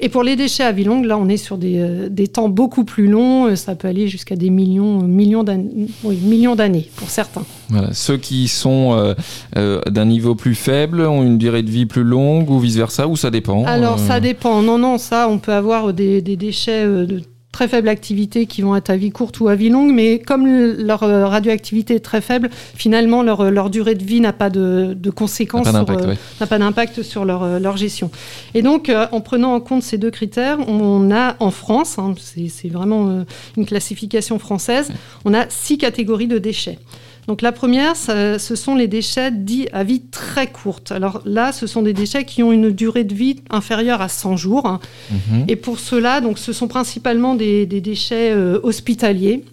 Et 0.00 0.08
pour 0.08 0.24
les 0.24 0.34
déchets 0.34 0.64
à 0.64 0.72
vie 0.72 0.82
longue, 0.82 1.04
là, 1.04 1.16
on 1.16 1.28
est 1.28 1.36
sur 1.36 1.58
des, 1.58 1.78
euh, 1.78 2.08
des 2.08 2.26
temps 2.26 2.48
beaucoup 2.48 2.82
plus 2.82 3.06
longs. 3.06 3.46
Euh, 3.46 3.54
ça 3.54 3.76
peut 3.76 3.86
aller 3.86 4.08
jusqu'à 4.08 4.34
des 4.34 4.50
millions, 4.50 5.00
millions 5.02 5.44
d'années, 5.44 5.86
oui, 6.02 6.18
millions 6.24 6.56
d'années 6.56 6.90
pour 6.96 7.08
certains. 7.08 7.44
Voilà. 7.68 7.94
Ceux 7.94 8.16
qui 8.16 8.48
sont 8.48 9.14
d'un 9.54 10.04
niveau 10.04 10.34
plus 10.34 10.56
faible 10.56 11.02
ont 11.02 11.22
une 11.22 11.38
durée 11.38 11.62
de 11.62 11.70
vie 11.70 11.86
plus 11.86 12.02
longue 12.02 12.50
ou 12.50 12.58
vice-versa, 12.58 13.06
ou 13.06 13.14
ça 13.14 13.30
dépend 13.30 13.64
Alors, 13.64 14.00
ça 14.00 14.18
dépend. 14.18 14.60
Non, 14.60 14.76
non, 14.76 14.98
ça, 14.98 15.28
on 15.28 15.38
peut 15.38 15.52
avoir 15.52 15.92
des, 15.92 16.20
des 16.20 16.34
déchets 16.34 16.84
de 16.84 17.22
très 17.52 17.66
faible 17.66 17.88
activité 17.88 18.46
qui 18.46 18.62
vont 18.62 18.76
être 18.76 18.90
à 18.90 18.96
vie 18.96 19.10
courte 19.10 19.40
ou 19.40 19.48
à 19.48 19.54
vie 19.54 19.70
longue, 19.70 19.92
mais 19.92 20.20
comme 20.20 20.46
leur 20.46 21.02
euh, 21.02 21.26
radioactivité 21.26 21.96
est 21.96 22.04
très 22.04 22.20
faible, 22.20 22.48
finalement 22.52 23.22
leur, 23.22 23.40
euh, 23.40 23.50
leur 23.50 23.70
durée 23.70 23.96
de 23.96 24.04
vie 24.04 24.20
n'a 24.20 24.32
pas 24.32 24.50
de, 24.50 24.94
de 24.96 25.10
conséquences, 25.10 25.66
n'a 25.72 26.46
pas 26.46 26.58
d'impact 26.58 27.02
sur, 27.02 27.24
leur, 27.24 27.42
euh, 27.42 27.58
leur, 27.58 27.76
gestion. 27.76 28.10
Et 28.54 28.62
donc, 28.62 28.90
en 29.12 29.20
prenant 29.20 29.54
en 29.54 29.60
compte 29.60 29.82
ces 29.82 29.98
deux 29.98 30.10
critères, 30.10 30.58
on 30.68 31.10
a 31.10 31.36
en 31.40 31.50
France, 31.50 31.98
hein, 31.98 32.14
c'est 32.18 32.68
vraiment 32.68 33.24
une 33.56 33.66
classification 33.66 34.38
française, 34.38 34.92
on 35.24 35.34
a 35.34 35.48
six 35.48 35.78
catégories 35.78 36.28
de 36.28 36.38
déchets. 36.38 36.78
Donc 37.26 37.42
la 37.42 37.52
première, 37.52 37.96
ce 37.96 38.54
sont 38.56 38.74
les 38.74 38.88
déchets 38.88 39.30
dits 39.30 39.68
à 39.72 39.84
vie 39.84 40.00
très 40.00 40.46
courte. 40.46 40.92
Alors 40.92 41.22
là, 41.24 41.52
ce 41.52 41.66
sont 41.66 41.82
des 41.82 41.92
déchets 41.92 42.24
qui 42.24 42.42
ont 42.42 42.52
une 42.52 42.70
durée 42.70 43.04
de 43.04 43.14
vie 43.14 43.36
inférieure 43.50 44.00
à 44.00 44.08
100 44.08 44.36
jours. 44.36 44.80
Mhm. 45.10 45.44
Et 45.48 45.56
pour 45.56 45.78
cela, 45.78 46.20
donc, 46.20 46.38
ce 46.38 46.52
sont 46.52 46.68
principalement 46.68 47.34
des, 47.34 47.66
déchets 47.66 48.32
euh, 48.32 48.58
hospitaliers 48.62 49.44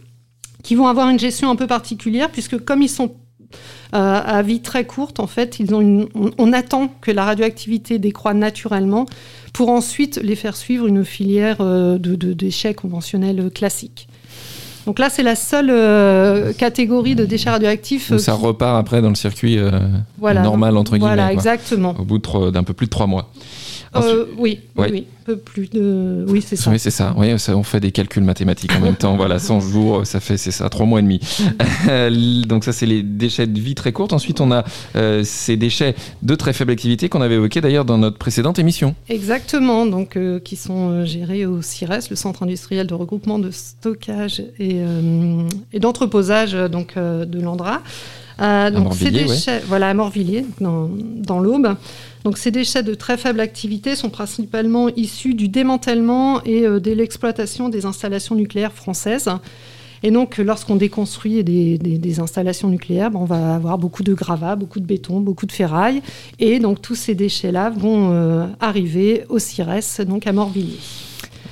qui 0.64 0.76
vont 0.76 0.88
avoir 0.88 1.10
une 1.10 1.20
gestion 1.20 1.50
un 1.50 1.56
peu 1.56 1.68
particulière 1.68 2.30
puisque 2.30 2.58
comme 2.58 2.82
ils 2.82 2.90
sont 2.90 3.16
à 3.94 4.42
vie 4.42 4.60
très 4.60 4.86
courte, 4.86 5.22
en 5.22 5.28
fait, 5.28 5.62
ils 5.62 5.74
ont 5.74 6.10
on, 6.38 6.54
attend 6.54 6.90
que 7.00 7.10
la 7.10 7.24
radioactivité 7.24 8.00
décroît 8.00 8.34
naturellement 8.34 9.06
pour 9.54 9.70
ensuite 9.70 10.20
les 10.22 10.36
faire 10.36 10.58
suivre 10.58 10.88
une 10.88 11.06
filière 11.06 11.64
de, 11.64 11.98
de 11.98 12.34
déchets 12.34 12.74
conventionnels 12.74 13.50
classiques. 13.50 14.10
Donc 14.88 15.00
là, 15.00 15.10
c'est 15.10 15.22
la 15.22 15.36
seule 15.36 15.70
euh, 15.70 16.53
catégorie 16.53 17.13
de 17.13 17.25
déchets 17.25 17.50
radioactifs. 17.50 18.10
Où 18.10 18.17
ça 18.20 18.34
repart 18.34 18.79
après 18.79 19.01
dans 19.01 19.10
le 19.10 19.15
circuit 19.15 19.60
euh, 19.60 19.70
normal, 20.22 20.77
entre 20.77 20.94
guillemets. 20.94 21.08
Voilà, 21.08 21.34
exactement. 21.34 21.94
Au 22.00 22.06
bout 22.06 22.20
d'un 22.51 22.63
peu 22.63 22.74
plus 22.74 22.86
de 22.86 22.91
trois 22.91 23.06
mois. 23.06 23.29
Euh, 23.96 24.25
oui, 24.38 24.60
oui, 24.75 25.08
un 25.22 25.25
peu 25.25 25.38
plus 25.38 25.70
de. 25.70 26.25
Oui, 26.27 26.41
c'est 26.46 26.56
ça. 26.56 26.72
Oui, 26.72 26.79
c'est 26.79 26.91
ça. 26.91 27.13
Oui, 27.17 27.38
ça, 27.39 27.56
on 27.56 27.63
fait 27.63 27.79
des 27.79 27.91
calculs 27.91 28.24
mathématiques 28.24 28.75
en 28.75 28.82
même 28.82 28.96
temps. 28.96 29.15
Voilà, 29.15 29.39
100 29.39 29.60
jours, 29.72 30.06
ça 30.06 30.20
fait, 30.20 30.38
c'est 30.38 30.51
ça, 30.51 30.70
3 30.70 30.86
mois 30.86 31.00
et 31.00 31.03
demi. 31.03 31.20
Donc, 32.48 32.63
ça, 32.63 32.74
c'est 32.74 32.86
les 32.86 33.03
déchets 33.03 33.48
de 33.48 33.60
vie 33.60 33.75
très 33.75 33.91
courte. 33.91 34.13
Ensuite, 34.13 34.41
on 34.41 34.51
a 34.51 34.63
euh, 34.96 35.24
ces 35.24 35.58
déchets 35.58 35.96
de 36.22 36.36
très 36.36 36.53
faible 36.53 36.72
activité 36.72 37.10
qu'on 37.10 37.22
avait 37.22 37.36
évoqués 37.36 37.62
d'ailleurs 37.62 37.86
dans 37.86 37.98
notre 37.98 38.17
précédente 38.17 38.60
émission. 38.60 38.96
Exactement. 39.10 39.86
Donc, 39.86 40.17
euh, 40.17 40.39
qui 40.39 40.56
sont 40.56 41.06
gérés 41.06 41.46
au 41.46 41.62
CIRES, 41.62 42.10
le 42.10 42.15
Centre 42.15 42.44
industriel 42.44 42.88
de 42.88 42.94
regroupement 42.94 43.39
de 43.39 43.51
stockage 43.51 44.44
et, 44.60 44.82
et 45.74 45.79
d'entreposage 45.79 46.53
donc, 46.53 46.96
de 46.98 47.39
l'Andra. 47.39 47.82
donc, 48.39 48.94
ces 48.96 49.12
déchets, 49.12 49.62
voilà, 49.67 49.89
à 49.89 49.94
Morvilliers, 49.94 50.46
dans, 50.60 50.89
dans 50.89 51.39
l'Aube. 51.39 51.75
Ces 52.36 52.52
déchets 52.52 52.84
de 52.84 52.94
très 52.94 53.16
faible 53.16 53.40
activité 53.40 53.96
sont 53.96 54.10
principalement 54.10 54.90
issus 54.90 55.34
du 55.34 55.48
démantèlement 55.48 56.44
et 56.44 56.66
euh, 56.66 56.80
de 56.80 56.92
l'exploitation 56.92 57.70
des 57.70 57.86
installations 57.86 58.36
nucléaires 58.36 58.74
françaises. 58.74 59.30
Et 60.04 60.12
donc, 60.12 60.38
lorsqu'on 60.38 60.76
déconstruit 60.76 61.44
des, 61.44 62.20
installations 62.20 62.70
nucléaires, 62.70 63.12
ben, 63.12 63.20
on 63.20 63.26
va 63.26 63.56
avoir 63.56 63.78
beaucoup 63.78 64.04
de 64.04 64.14
gravats, 64.14 64.56
beaucoup 64.56 64.80
de 64.80 64.86
béton, 64.86 65.20
beaucoup 65.22 65.46
de 65.46 65.52
ferraille. 65.52 66.02
Et 66.40 66.60
donc, 66.60 66.82
tous 66.82 66.96
ces 66.96 67.16
déchets-là 67.16 67.70
vont 67.72 68.12
euh, 68.12 68.46
arriver 68.60 69.26
au 69.30 69.40
CIRES, 69.40 70.06
donc 70.06 70.28
à 70.28 70.34
Morvilliers. 70.34 71.07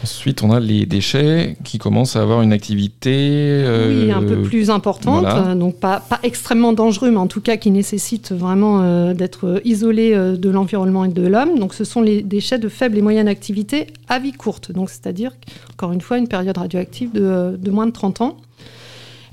Ensuite, 0.05 0.43
on 0.43 0.51
a 0.51 0.59
les 0.59 0.85
déchets 0.85 1.57
qui 1.63 1.79
commencent 1.79 2.15
à 2.15 2.21
avoir 2.21 2.43
une 2.43 2.53
activité. 2.53 3.11
Euh, 3.11 4.05
oui, 4.05 4.11
un 4.11 4.21
peu 4.21 4.43
plus 4.43 4.69
importante. 4.69 5.25
Donc, 5.57 5.79
pas, 5.79 5.99
pas, 5.99 6.19
extrêmement 6.21 6.73
dangereux, 6.73 7.09
mais 7.09 7.17
en 7.17 7.25
tout 7.25 7.41
cas 7.41 7.57
qui 7.57 7.71
nécessite 7.71 8.31
vraiment 8.31 8.83
euh, 8.83 9.15
d'être 9.15 9.59
isolé 9.65 10.13
euh, 10.13 10.37
de 10.37 10.49
l'environnement 10.51 11.05
et 11.05 11.07
de 11.07 11.25
l'homme. 11.25 11.57
Donc, 11.57 11.73
ce 11.73 11.83
sont 11.83 12.01
les 12.01 12.21
déchets 12.21 12.59
de 12.59 12.69
faible 12.69 12.99
et 12.99 13.01
moyenne 13.01 13.27
activité 13.27 13.87
à 14.07 14.19
vie 14.19 14.31
courte. 14.31 14.71
Donc, 14.71 14.91
c'est-à-dire, 14.91 15.31
encore 15.73 15.91
une 15.91 16.01
fois, 16.01 16.19
une 16.19 16.27
période 16.27 16.59
radioactive 16.59 17.11
de, 17.11 17.57
de 17.59 17.71
moins 17.71 17.87
de 17.87 17.91
30 17.91 18.21
ans. 18.21 18.37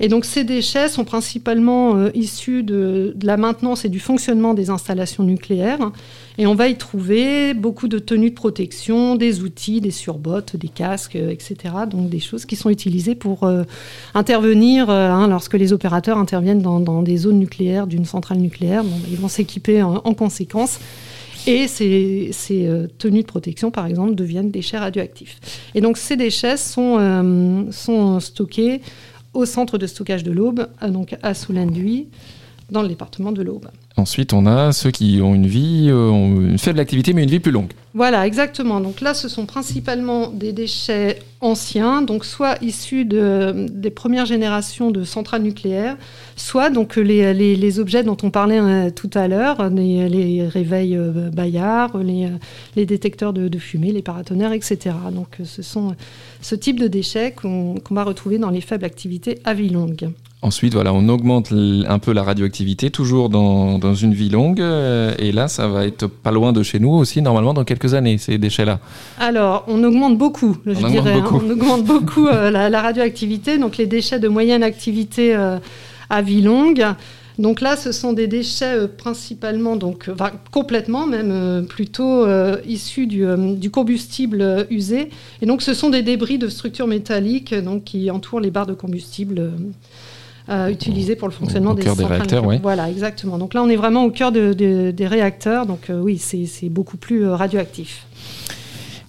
Et 0.01 0.09
donc 0.09 0.25
ces 0.25 0.45
déchets 0.45 0.89
sont 0.89 1.05
principalement 1.05 1.97
euh, 1.97 2.11
issus 2.15 2.63
de, 2.63 3.15
la 3.23 3.37
maintenance 3.37 3.85
et 3.85 3.89
du 3.89 4.01
fonctionnement 4.01 4.55
des 4.55 4.71
installations 4.71 5.25
nucléaires. 5.25 5.91
Et 6.39 6.47
on 6.47 6.55
va 6.55 6.69
y 6.69 6.77
trouver 6.77 7.53
beaucoup 7.55 7.89
de 7.89 7.99
tenues 7.99 8.31
de 8.31 8.35
protection, 8.35 9.17
des 9.17 9.43
outils, 9.43 9.81
des 9.81 9.91
surbottes, 9.91 10.57
des 10.57 10.69
casques, 10.69 11.17
euh, 11.17 11.31
etc. 11.31 11.57
Donc 11.91 12.09
des 12.09 12.21
choses 12.21 12.47
qui 12.47 12.57
sont 12.57 12.71
utilisées 12.71 13.15
pour 13.15 13.45
euh, 13.45 13.65
intervenir 14.15 14.91
hein, 14.91 15.29
lorsque 15.29 15.55
les 15.55 15.73
opérateurs 15.73 16.19
interviennent 16.19 16.63
dans, 16.63 17.03
des 17.03 17.17
zones 17.17 17.39
nucléaires 17.39 17.87
d'une 17.87 18.05
centrale 18.05 18.39
nucléaire. 18.39 18.85
Bon, 18.85 18.97
ils 19.11 19.19
vont 19.19 19.29
s'équiper 19.29 19.83
en, 19.83 20.01
conséquence. 20.15 20.79
Et 21.47 21.67
ces, 21.67 22.31
tenues 22.99 23.23
de 23.23 23.27
protection, 23.27 23.71
par 23.71 23.87
exemple, 23.87 24.15
deviennent 24.15 24.51
déchets 24.51 24.79
radioactifs. 24.79 25.39
Et 25.75 25.81
donc 25.81 25.97
ces 25.97 26.17
déchets 26.17 26.57
sont 26.57 28.21
stockés 28.21 28.81
au 29.35 29.45
centre 29.47 29.79
de 29.79 29.87
stockage 29.87 30.25
de 30.25 30.31
l'Aube, 30.31 30.69
donc 30.89 31.17
à 31.23 31.35
Soulanduy, 31.35 32.09
dans 32.73 32.83
le 32.83 32.89
département 32.89 33.31
de 33.31 33.43
l'Aube. 33.43 33.69
Ensuite, 33.97 34.33
on 34.33 34.47
a 34.47 34.73
ceux 34.73 34.91
qui 34.91 35.21
ont 35.23 35.35
une 35.35 35.47
vie, 35.47 35.89
euh, 35.91 36.11
une 36.11 36.59
faible 36.59 36.81
activité, 36.81 37.13
mais 37.13 37.23
une 37.23 37.31
vie 37.31 37.41
plus 37.41 37.53
longue. 37.53 37.71
Voilà, 37.95 38.27
exactement. 38.27 38.81
Donc 38.81 39.03
là, 39.03 39.13
ce 39.13 39.29
sont 39.29 39.45
principalement 39.45 40.29
des 40.29 40.53
déchets 40.53 41.19
anciens, 41.43 42.01
donc 42.01 42.25
soit 42.25 42.57
issus 42.63 43.05
de, 43.05 43.67
des 43.71 43.91
premières 43.91 44.25
générations 44.25 44.91
de 44.91 45.05
centrales 45.05 45.43
nucléaires, 45.43 45.99
soit 46.37 46.71
donc 46.71 46.97
les, 46.97 47.35
les, 47.35 47.79
objets 47.79 48.03
dont 48.03 48.17
on 48.23 48.31
parlait 48.31 48.61
euh, 48.61 48.91
tout 48.91 49.11
à 49.13 49.29
l'heure, 49.29 49.69
les, 49.69 50.09
les, 50.09 50.49
réveils 50.49 50.97
euh, 50.97 51.29
Bayard, 51.31 51.99
les, 51.99 52.29
les 52.77 52.87
détecteurs 52.87 53.35
de, 53.35 53.59
fumée, 53.59 53.93
les 53.93 54.03
paratonnerres, 54.03 54.55
etc. 54.55 54.97
Donc 55.13 55.37
ce 55.45 55.61
sont 55.61 55.95
ce 56.41 56.55
type 56.55 56.81
de 56.81 56.89
déchets 56.89 57.33
qu'on 57.33 57.77
va 57.91 58.05
retrouver 58.05 58.39
dans 58.39 58.51
les 58.51 58.63
faibles 58.63 58.87
activités 58.87 59.39
à 59.45 59.53
vie 59.53 59.69
longue. 59.69 60.11
Ensuite, 60.45 60.75
voilà, 60.75 60.93
on 60.93 61.09
augmente 61.09 61.53
un 61.53 61.99
peu 62.01 62.13
la 62.13 62.25
radioactivité, 62.25 62.91
toujours 62.91 63.29
dans, 63.29 63.79
dans 63.79 63.95
une 63.95 64.13
vie 64.13 64.29
longue. 64.29 64.61
Euh, 64.61 65.15
et 65.21 65.31
là, 65.31 65.47
ça 65.47 65.69
va 65.69 65.87
être 65.87 66.09
pas 66.09 66.33
loin 66.33 66.53
de 66.53 66.65
chez 66.65 66.81
nous 66.81 66.91
aussi, 66.91 67.23
normalement, 67.23 67.55
dans 67.55 67.63
quelques 67.63 67.95
années, 67.95 68.19
ces 68.19 68.39
déchets-là. 68.39 68.81
Alors, 69.21 69.65
on 69.69 69.85
augmente 69.85 70.19
beaucoup, 70.19 70.57
je 70.67 70.73
on 70.73 70.89
dirais. 70.89 71.13
Hein. 71.13 71.31
on 71.31 71.49
augmente 71.49 71.85
beaucoup 71.85 72.27
euh, 72.27 72.51
la, 72.51 72.83
radioactivité. 72.83 73.57
Donc, 73.57 73.77
les 73.77 73.87
déchets 73.87 74.19
de 74.19 74.27
moyenne 74.27 74.65
activité 74.65 75.33
euh, 75.37 75.59
à 76.11 76.23
vie 76.23 76.43
longue. 76.43 76.85
Donc 77.39 77.61
là, 77.61 77.77
ce 77.77 77.93
sont 77.93 78.13
des 78.13 78.27
déchets 78.27 78.89
principalement, 78.89 79.77
donc 79.77 80.11
complètement 80.51 81.07
même 81.07 81.65
plutôt 81.67 82.27
issus 82.67 83.07
du, 83.07 83.25
du, 83.57 83.71
combustible 83.71 84.67
usé. 84.71 85.09
Et 85.41 85.47
donc, 85.47 85.63
ce 85.63 85.73
sont 85.73 85.89
des 85.89 86.03
débris 86.03 86.37
de 86.37 86.49
structures 86.49 86.87
métalliques 86.87 87.55
donc, 87.55 87.85
qui 87.85 88.11
entourent 88.11 88.41
les 88.41 88.51
barres 88.51 88.67
de 88.67 88.75
combustible 88.75 89.51
euh, 90.49 90.71
utilisés 90.71 91.15
pour 91.15 91.29
le 91.29 91.33
fonctionnement 91.33 91.73
des, 91.73 91.85
des 91.85 92.05
réacteurs. 92.05 92.45
Oui. 92.45 92.59
Voilà, 92.61 92.91
exactement. 92.91 93.39
Donc 93.39 93.55
là, 93.55 93.63
on 93.63 93.69
est 93.69 93.77
vraiment 93.77 94.05
au 94.05 94.11
cœur 94.11 94.33
des 94.33 95.07
réacteurs. 95.07 95.67
Donc 95.67 95.89
euh, 95.89 96.01
oui, 96.01 96.19
c'est 96.19 96.69
beaucoup 96.69 96.97
plus 96.97 97.25
euh, 97.25 97.37
radioactif. 97.37 98.07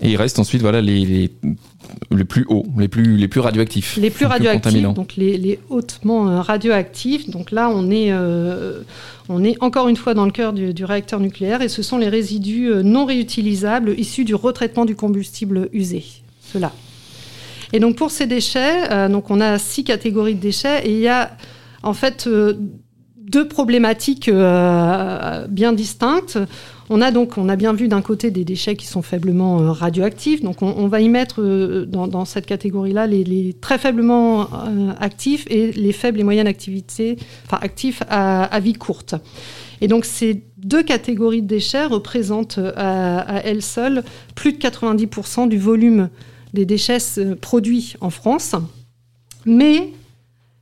Et 0.02 0.12
il 0.12 0.16
reste 0.18 0.38
ensuite 0.38 0.62
voilà, 0.62 0.82
les, 0.82 1.30
les, 2.12 2.24
plus 2.26 2.46
hauts, 2.50 2.66
les 2.78 2.88
plus, 2.88 3.16
les 3.16 3.28
plus 3.28 3.40
radioactifs. 3.40 3.98
Les 3.98 4.10
plus 4.10 4.26
radioactifs, 4.26 4.94
donc 4.94 5.16
les, 5.16 5.60
hautement 5.70 6.42
radioactifs. 6.42 7.30
Donc 7.30 7.52
là, 7.52 7.70
on 7.70 7.90
est, 7.90 8.12
on 9.30 9.44
est 9.46 9.56
encore 9.64 9.88
une 9.88 9.96
fois 9.96 10.14
dans 10.14 10.26
le 10.26 10.32
cœur 10.32 10.52
du, 10.52 10.74
du, 10.74 10.84
réacteur 10.84 11.22
nucléaire 11.22 11.62
et 11.62 11.70
ce 11.70 11.82
sont 11.82 11.98
les 11.98 12.10
résidus 12.10 12.70
non 12.84 13.06
réutilisables 13.06 13.96
issus 13.98 14.26
du 14.26 14.36
retraitement 14.36 14.84
du 14.84 14.96
combustible 14.96 15.70
usé. 15.72 16.04
Cela. 16.42 16.74
Et 17.74 17.80
donc 17.80 17.96
pour 17.96 18.12
ces 18.12 18.28
déchets, 18.28 18.92
euh, 18.92 19.10
donc 19.10 19.32
on 19.32 19.42
a 19.42 19.58
six 19.58 19.84
catégories 19.84 20.36
de 20.36 20.40
déchets 20.40 20.86
et 20.86 20.92
il 20.92 21.00
y 21.00 21.08
a 21.08 21.32
en 21.82 21.94
fait 21.94 22.28
euh, 22.28 22.54
deux 23.18 23.48
problématiques 23.48 24.30
euh, 24.30 25.48
bien 25.48 25.74
distinctes. 25.74 26.38
On 26.92 27.02
a 27.02 27.10
donc, 27.10 27.38
on 27.38 27.50
a 27.50 27.56
bien 27.56 27.74
vu 27.74 27.88
d'un 27.88 28.02
côté 28.02 28.30
des 28.30 28.46
déchets 28.46 28.76
qui 28.76 28.86
sont 28.86 29.02
faiblement 29.02 29.58
radioactifs. 29.72 30.44
Donc, 30.44 30.62
on, 30.62 30.88
va 30.88 31.00
y 31.00 31.08
mettre 31.08 31.42
dans, 31.88 32.26
cette 32.26 32.46
catégorie-là 32.46 33.08
les, 33.08 33.56
très 33.60 33.78
faiblement 33.78 34.50
actifs 35.00 35.46
et 35.50 35.72
les 35.72 35.94
faibles 35.94 36.20
et 36.20 36.24
moyennes 36.24 36.46
activités, 36.46 37.18
enfin 37.46 37.58
actifs 37.62 38.04
à, 38.10 38.60
vie 38.60 38.74
courte. 38.74 39.16
Et 39.80 39.88
donc, 39.88 40.04
ces 40.04 40.44
deux 40.58 40.84
catégories 40.84 41.42
de 41.42 41.48
déchets 41.48 41.86
représentent 41.86 42.60
à, 42.76 43.20
à 43.22 43.40
elles 43.44 43.64
seules 43.64 44.04
plus 44.36 44.52
de 44.52 44.58
90% 44.58 45.48
du 45.48 45.58
volume 45.58 46.10
des 46.54 46.66
déchets 46.66 46.98
euh, 47.18 47.36
produits 47.36 47.96
en 48.02 48.10
France. 48.10 48.56
Mais 49.46 49.92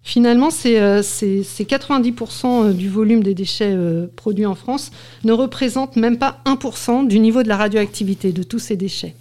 finalement, 0.01 0.49
c'est 0.49 0.79
90% 0.79 2.45
euh, 2.45 2.69
euh, 2.69 2.73
du 2.73 2.89
volume 2.89 3.21
des 3.23 3.35
déchets 3.35 3.77
produits 4.15 4.47
en 4.47 4.55
France 4.55 4.91
ne 5.23 5.33
représentent 5.33 5.97
même 5.97 6.17
pas 6.17 6.39
1% 6.45 7.07
du 7.07 7.19
niveau 7.19 7.43
de 7.43 7.47
la 7.47 7.57
radioactivité 7.57 8.31
de 8.31 8.41
tous 8.43 8.59
ces 8.59 8.75
déchets. 8.75 9.15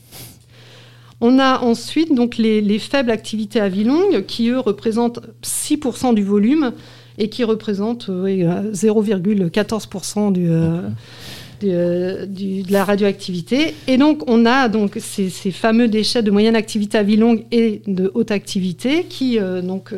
On 1.21 1.39
a 1.39 1.61
ensuite 1.61 2.15
donc 2.15 2.39
les, 2.39 2.79
faibles 2.79 3.11
activités 3.11 3.61
à 3.61 3.69
vie 3.69 3.85
longue 3.85 4.25
qui, 4.25 4.49
eux, 4.49 4.59
représentent 4.59 5.21
6% 5.43 6.15
du 6.15 6.25
volume 6.25 6.73
et 7.19 7.29
qui 7.29 7.45
représentent 7.45 8.09
0,14% 8.09 10.33
du, 10.33 10.49
de, 11.61 12.27
de, 12.27 12.73
la 12.73 12.85
radioactivité. 12.85 13.75
Et 13.87 13.97
donc, 13.97 14.23
on 14.27 14.45
a 14.47 14.69
donc 14.69 14.97
ces, 14.99 15.31
fameux 15.51 15.89
déchets 15.89 16.23
de 16.23 16.31
moyenne 16.31 16.57
activité 16.57 16.99
à 16.99 17.03
vie 17.03 17.17
longue 17.17 17.45
et 17.51 17.83
de 17.87 18.11
haute 18.15 18.31
activité 18.31 19.05
qui 19.05 19.39
euh, 19.39 19.63
donc, 19.63 19.95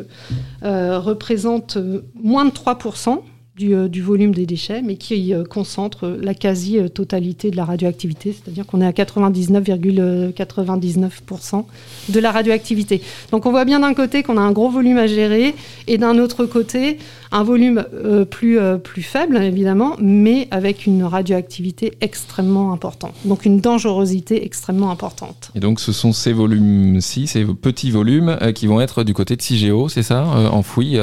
euh, 0.63 0.99
représentent 0.99 1.77
moins 2.15 2.45
de 2.45 2.51
3% 2.51 3.19
du, 3.55 3.75
euh, 3.75 3.87
du, 3.87 4.01
volume 4.01 4.33
des 4.33 4.47
déchets, 4.47 4.81
mais 4.81 4.95
qui 4.95 5.31
concentrent 5.49 6.07
la 6.07 6.33
quasi-totalité 6.33 7.51
de 7.51 7.55
la 7.55 7.65
radioactivité, 7.65 8.33
c'est-à-dire 8.33 8.65
qu'on 8.65 8.81
est 8.81 8.87
à 8.87 8.91
99,99% 8.91 11.65
de 12.09 12.19
la 12.19 12.31
radioactivité. 12.31 13.01
Donc 13.31 13.45
on 13.45 13.51
voit 13.51 13.65
bien 13.65 13.81
d'un 13.81 13.93
côté 13.93 14.23
qu'on 14.23 14.37
a 14.37 14.41
un 14.41 14.51
gros 14.51 14.69
volume 14.69 14.97
à 14.97 15.05
gérer, 15.07 15.53
et 15.87 15.97
d'un 15.97 16.17
autre 16.17 16.45
côté, 16.45 16.97
un 17.33 17.43
volume 17.43 17.83
plus, 18.29 18.59
plus 18.83 19.01
faible 19.01 19.37
évidemment, 19.37 19.95
mais 19.99 20.47
avec 20.51 20.85
une 20.85 21.03
radioactivité 21.03 21.93
extrêmement 21.99 22.71
importante, 22.71 23.13
donc 23.25 23.45
une 23.45 23.59
dangerosité 23.59 24.45
extrêmement 24.45 24.91
importante. 24.91 25.51
Et 25.55 25.59
donc 25.59 25.79
ce 25.79 25.91
sont 25.91 26.13
ces 26.13 26.31
volumes-ci, 26.31 27.27
ces 27.27 27.43
petits 27.43 27.91
volumes 27.91 28.37
qui 28.55 28.67
vont 28.67 28.79
être 28.79 29.03
du 29.03 29.13
côté 29.13 29.35
de 29.35 29.41
CIGEO, 29.41 29.89
c'est 29.89 30.03
ça, 30.03 30.23
enfouis 30.51 30.97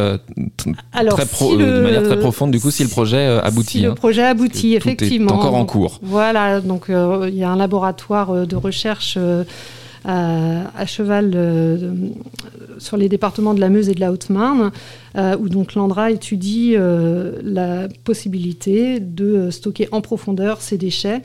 Alors, 0.92 1.16
très 1.16 1.56
de 1.56 1.82
manière 1.82 2.04
très 2.04 2.18
profonde 2.18 2.50
du 2.50 2.60
coup 2.60 2.70
si 2.70 2.82
le 2.82 2.88
projet 2.88 3.26
aboutit. 3.42 3.78
Si 3.78 3.82
le 3.82 3.90
hein. 3.90 3.94
projet 3.94 4.22
aboutit, 4.22 4.74
effectivement. 4.74 5.30
Est 5.30 5.36
encore 5.36 5.54
en 5.54 5.66
cours. 5.66 5.98
Voilà, 6.02 6.60
donc 6.60 6.86
il 6.88 7.34
y 7.34 7.44
a 7.44 7.50
un 7.50 7.56
laboratoire 7.56 8.46
de 8.46 8.56
recherche 8.56 9.18
à, 10.04 10.86
cheval 10.86 11.32
euh, 11.34 11.92
sur 12.78 12.96
les 12.96 13.08
départements 13.08 13.54
de 13.54 13.60
la 13.60 13.68
Meuse 13.68 13.88
et 13.88 13.94
de 13.94 14.00
la 14.00 14.12
Haute-Marne, 14.12 14.72
euh, 15.16 15.36
où 15.38 15.48
donc 15.48 15.74
l'Andra 15.74 16.10
étudie 16.10 16.74
euh, 16.76 17.38
la 17.42 17.88
possibilité 18.04 19.00
de 19.00 19.50
stocker 19.50 19.88
en 19.92 20.00
profondeur 20.00 20.60
ces 20.60 20.78
déchets 20.78 21.22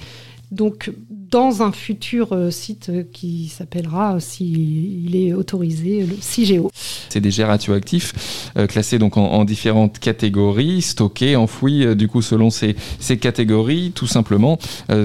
donc 0.55 0.91
dans 1.29 1.63
un 1.63 1.71
futur 1.71 2.31
euh, 2.31 2.49
site 2.49 2.91
qui 3.11 3.49
s'appellera, 3.49 4.19
s'il 4.19 5.15
est 5.15 5.33
autorisé, 5.33 6.05
le 6.05 6.15
CIGEO. 6.19 6.71
C'est 7.09 7.19
des 7.19 7.31
jets 7.31 7.43
radioactifs 7.43 8.51
euh, 8.57 8.67
classés 8.67 8.99
donc 8.99 9.17
en, 9.17 9.43
différentes 9.43 9.99
catégories, 9.99 10.81
stockés, 10.81 11.35
enfouis, 11.35 11.85
euh, 11.85 11.95
du 11.95 12.07
coup 12.07 12.21
selon 12.21 12.49
ces, 12.49 12.75
catégories, 13.19 13.91
tout 13.93 14.07
simplement, 14.07 14.57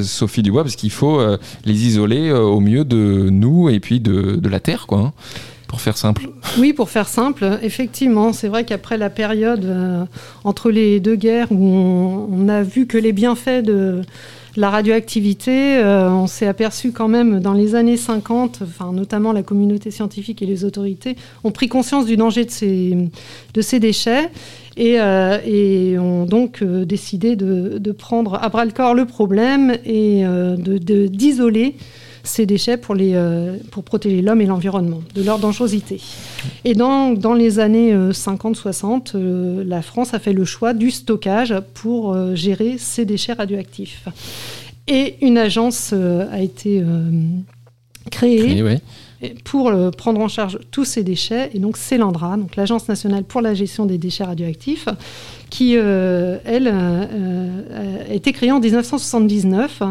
Sophie 0.03 0.43
Dubois, 0.43 0.63
parce 0.63 0.77
qu'il 0.77 0.91
faut 0.91 1.21
les 1.65 1.87
isoler 1.87 2.33
au 2.33 2.61
mieux 2.61 2.85
de 2.85 3.29
nous 3.31 3.69
et 3.69 3.79
puis 3.79 4.01
de, 4.01 4.49
la 4.49 4.61
Terre, 4.61 4.87
quoi. 4.87 4.99
Hein, 4.99 5.13
pour 5.69 5.81
faire 5.81 5.97
simple. 5.97 6.29
Oui, 6.59 6.73
pour 6.73 6.91
faire 6.91 7.09
simple, 7.09 7.59
effectivement, 7.63 8.33
c'est 8.33 8.49
vrai 8.49 8.65
qu'après 8.65 8.99
la 8.99 9.11
période 9.11 10.09
entre 10.45 10.71
les 10.71 10.99
deux 10.99 11.15
guerres 11.15 11.53
où 11.53 11.65
on, 11.65 12.49
a 12.49 12.63
vu 12.63 12.87
que 12.87 12.99
les 12.99 13.13
bienfaits 13.13 13.63
de, 13.63 14.03
la 14.57 14.71
radioactivité, 14.71 15.79
euh, 15.79 16.11
on 16.11 16.27
s'est 16.27 16.47
aperçu 16.47 16.93
quand 16.93 17.09
même 17.09 17.41
dans 17.41 17.53
les 17.53 17.75
années 17.75 17.97
50, 17.97 18.61
enfin, 18.63 18.93
notamment 18.93 19.33
la 19.33 19.43
communauté 19.43 19.91
scientifique 19.91 20.43
et 20.43 20.47
les 20.47 20.65
autorités, 20.65 21.17
ont 21.45 21.53
pris 21.53 21.69
conscience 21.69 22.07
du 22.07 22.17
danger 22.17 22.45
de 22.45 22.51
ces, 23.61 23.81
déchets 23.81 24.31
et, 24.77 25.01
euh, 25.01 25.99
ont 26.01 26.25
donc 26.25 26.63
euh, 26.63 26.85
décidé 26.85 27.37
de, 27.37 27.93
prendre 27.93 28.39
à 28.43 28.49
bras 28.49 28.65
le 28.65 28.71
corps 28.71 28.95
le 28.95 29.05
problème 29.05 29.77
et 29.85 30.25
d'isoler 30.57 31.77
ces 32.23 32.47
déchets 32.47 32.77
pour, 32.77 32.95
les, 32.95 33.13
euh, 33.15 33.57
pour 33.71 33.85
protéger 33.85 34.23
l'homme 34.23 34.41
et 34.41 34.47
l'environnement 34.47 35.01
de 35.15 35.23
leur 35.23 35.39
dangerosité. 35.39 36.01
Et 36.65 36.75
dans, 36.75 37.13
dans 37.13 37.35
les 37.35 37.59
années 37.59 37.95
50-60, 37.95 39.17
euh, 39.17 39.19
euh, 39.21 39.65
la 39.67 39.83
France 39.83 40.15
a 40.15 40.19
fait 40.19 40.33
le 40.33 40.45
choix 40.45 40.75
du 40.75 40.91
stockage 40.91 41.55
pour 41.75 42.17
gérer 42.35 42.77
ces 42.79 43.05
déchets 43.05 43.33
radioactifs. 43.33 44.09
Et 44.87 45.17
une 45.21 45.39
agence 45.39 45.93
a 45.93 46.41
été 46.41 46.83
créée. 48.11 48.81
pour 49.45 49.71
prendre 49.97 50.21
en 50.21 50.29
charge 50.29 50.59
tous 50.71 50.85
ces 50.85 51.05
déchets. 51.05 51.51
Et 51.55 51.59
donc, 51.59 51.77
c'est 51.77 51.99
l'ANDRA, 51.99 52.37
donc 52.37 52.57
l'Agence 52.57 52.89
nationale 52.89 53.25
pour 53.25 53.43
la 53.43 53.55
gestion 53.55 53.87
des 53.87 53.99
déchets 53.99 54.25
radioactifs, 54.25 54.89
qui, 55.51 55.75
elle, 55.75 56.69
a 56.69 58.13
été 58.13 58.33
créée 58.33 58.51
en 58.51 58.61
1979 58.61 59.83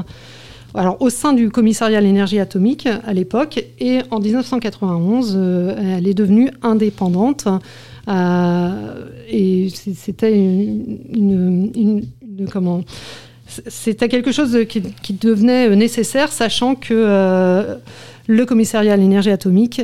alors, 0.76 1.02
au 1.02 1.10
sein 1.10 1.34
du 1.34 1.50
commissariat 1.50 1.98
à 1.98 2.02
l'énergie 2.02 2.40
atomique 2.40 2.88
à 2.88 3.14
l'époque, 3.14 3.64
et 3.80 4.00
en 4.12 4.20
1991, 4.20 5.34
euh, 5.36 5.98
elle 5.98 6.08
est 6.08 6.14
devenue 6.14 6.52
indépendante. 6.62 7.48
Euh, 8.08 9.08
et 9.30 9.70
c'était 9.70 10.32
quelque 14.10 14.32
chose 14.32 14.58
qui, 14.68 15.14
devenait 15.14 15.76
nécessaire, 15.76 16.32
sachant 16.32 16.76
que 16.76 16.94
euh, 16.94 17.76
le 18.28 18.46
commissariat 18.46 18.94
à 18.94 18.98
l'énergie 18.98 19.32
atomique 19.32 19.82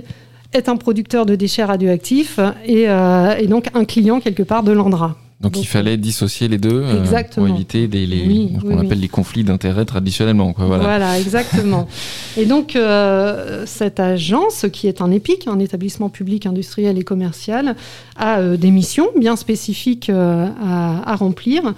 est 0.53 0.69
un 0.69 0.77
producteur 0.77 1.25
de 1.25 1.35
déchets 1.35 1.63
radioactifs 1.63 2.39
et, 2.65 2.83
et 2.83 3.47
donc 3.47 3.69
un 3.73 3.85
client 3.85 4.19
quelque 4.19 4.43
part 4.43 4.63
de 4.63 4.71
l'Andra. 4.71 5.17
Donc, 5.41 5.57
il 5.59 5.67
fallait 5.67 5.97
dissocier 5.97 6.47
les 6.47 6.57
deux 6.57 6.81
euh, 6.83 7.23
pour 7.33 7.47
éviter 7.47 7.87
des, 7.87 8.05
les, 8.05 8.51
ce 8.57 8.61
qu'on 8.61 8.79
appelle 8.79 9.01
les 9.01 9.09
conflits 9.09 9.43
d'intérêts 9.43 9.85
traditionnellement. 9.85 10.55
voilà. 10.57 11.19
exactement. 11.19 11.87
et 12.37 12.45
donc 12.45 12.75
euh, 12.75 13.65
cette 13.65 13.99
agence, 13.99 14.65
qui 14.71 14.87
est 14.87 15.01
un 15.01 15.11
EPIC, 15.11 15.47
un 15.47 15.59
établissement 15.59 16.09
public 16.09 16.45
industriel 16.45 16.97
et 16.97 17.03
commercial, 17.03 17.75
a 18.15 18.39
euh, 18.39 18.57
des 18.57 18.71
missions 18.71 19.07
bien 19.17 19.35
spécifiques 19.35 20.09
à, 20.09 21.15
remplir. 21.15 21.73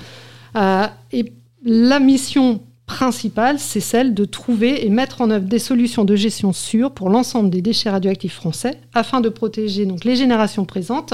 et 1.11 1.33
la 1.65 1.99
mission 1.99 2.61
principale, 2.85 3.59
c'est 3.59 3.81
celle 3.81 4.13
de 4.13 4.23
trouver 4.23 4.85
et 4.85 4.89
mettre 4.89 5.21
en 5.21 5.29
œuvre 5.29 5.45
des 5.45 5.59
solutions 5.59 6.05
de 6.05 6.15
gestion 6.15 6.53
sûres 6.53 6.91
pour 6.91 7.09
l'ensemble 7.09 7.49
des 7.49 7.61
déchets 7.61 7.89
radioactifs 7.89 8.33
français, 8.33 8.79
afin 8.93 9.19
de 9.19 9.29
protéger 9.29 9.85
donc 9.85 10.05
les 10.05 10.15
générations 10.15 10.63
présentes 10.63 11.13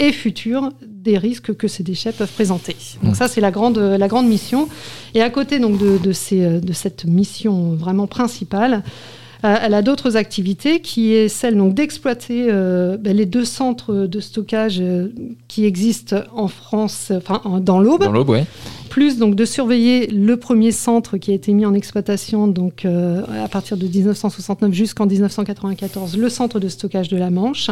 et 0.00 0.12
futures 0.12 0.70
des 0.84 1.16
risques 1.16 1.54
que 1.54 1.68
ces 1.68 1.84
déchets 1.84 2.12
peuvent 2.12 2.32
présenter. 2.32 2.74
Donc 3.02 3.14
ça, 3.14 3.28
c'est 3.28 3.40
la 3.40 3.52
grande, 3.52 3.78
la 3.78 4.08
grande 4.08 4.26
mission. 4.26 4.68
Et 5.14 5.22
à 5.22 5.30
côté 5.30 5.60
donc, 5.60 5.78
de, 5.78 6.12
ces, 6.12 6.60
de 6.60 6.72
cette 6.72 7.04
mission 7.04 7.74
vraiment 7.74 8.06
principale, 8.08 8.82
euh, 9.44 9.56
elle 9.62 9.74
a 9.74 9.82
d'autres 9.82 10.16
activités 10.16 10.80
qui 10.80 11.14
est 11.14 11.28
celle 11.28 11.56
donc 11.56 11.74
d'exploiter 11.74 12.48
euh, 12.50 12.96
ben, 12.98 13.16
les 13.16 13.26
deux 13.26 13.44
centres 13.44 14.06
de 14.06 14.20
stockage 14.20 14.80
euh, 14.80 15.08
qui 15.48 15.64
existent 15.64 16.16
en 16.34 16.48
France, 16.48 17.12
enfin 17.16 17.60
dans 17.60 17.80
l'Aube. 17.80 18.04
Dans 18.04 18.12
l'Aube, 18.12 18.30
oui. 18.30 18.40
Plus 18.90 19.18
donc 19.18 19.36
de 19.36 19.44
surveiller 19.44 20.08
le 20.08 20.36
premier 20.36 20.72
centre 20.72 21.16
qui 21.16 21.30
a 21.30 21.34
été 21.34 21.52
mis 21.52 21.64
en 21.64 21.74
exploitation 21.74 22.48
donc 22.48 22.84
à 22.84 23.46
partir 23.46 23.76
de 23.76 23.86
1969 23.86 24.72
jusqu'en 24.72 25.06
1994, 25.06 26.16
le 26.16 26.28
centre 26.28 26.58
de 26.58 26.68
stockage 26.68 27.08
de 27.08 27.16
la 27.16 27.30
Manche. 27.30 27.70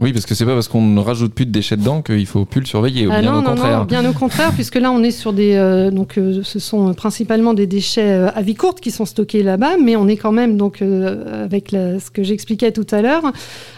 Oui, 0.00 0.14
parce 0.14 0.24
que 0.24 0.34
c'est 0.34 0.46
pas 0.46 0.54
parce 0.54 0.68
qu'on 0.68 0.80
ne 0.80 1.00
rajoute 1.00 1.34
plus 1.34 1.44
de 1.44 1.50
déchets 1.50 1.76
dedans 1.76 2.00
qu'il 2.00 2.24
faut 2.24 2.46
plus 2.46 2.60
le 2.60 2.66
surveiller. 2.66 3.06
Ah 3.10 3.20
bien 3.20 3.32
non, 3.32 3.40
au 3.40 3.42
contraire. 3.42 3.78
Non, 3.80 3.84
bien 3.84 4.08
au 4.08 4.14
contraire, 4.14 4.52
puisque 4.52 4.76
là 4.76 4.90
on 4.90 5.02
est 5.02 5.10
sur 5.10 5.34
des, 5.34 5.56
euh, 5.56 5.90
donc 5.90 6.16
euh, 6.16 6.40
ce 6.42 6.58
sont 6.58 6.94
principalement 6.94 7.52
des 7.52 7.66
déchets 7.66 8.10
euh, 8.10 8.30
à 8.34 8.40
vie 8.40 8.54
courte 8.54 8.80
qui 8.80 8.90
sont 8.90 9.04
stockés 9.04 9.42
là-bas, 9.42 9.76
mais 9.82 9.96
on 9.96 10.08
est 10.08 10.16
quand 10.16 10.32
même 10.32 10.56
donc 10.56 10.80
avec 10.80 11.70
ce 11.70 12.10
que 12.10 12.22
j'expliquais 12.22 12.72
tout 12.72 12.86
à 12.90 13.02
l'heure, 13.02 13.30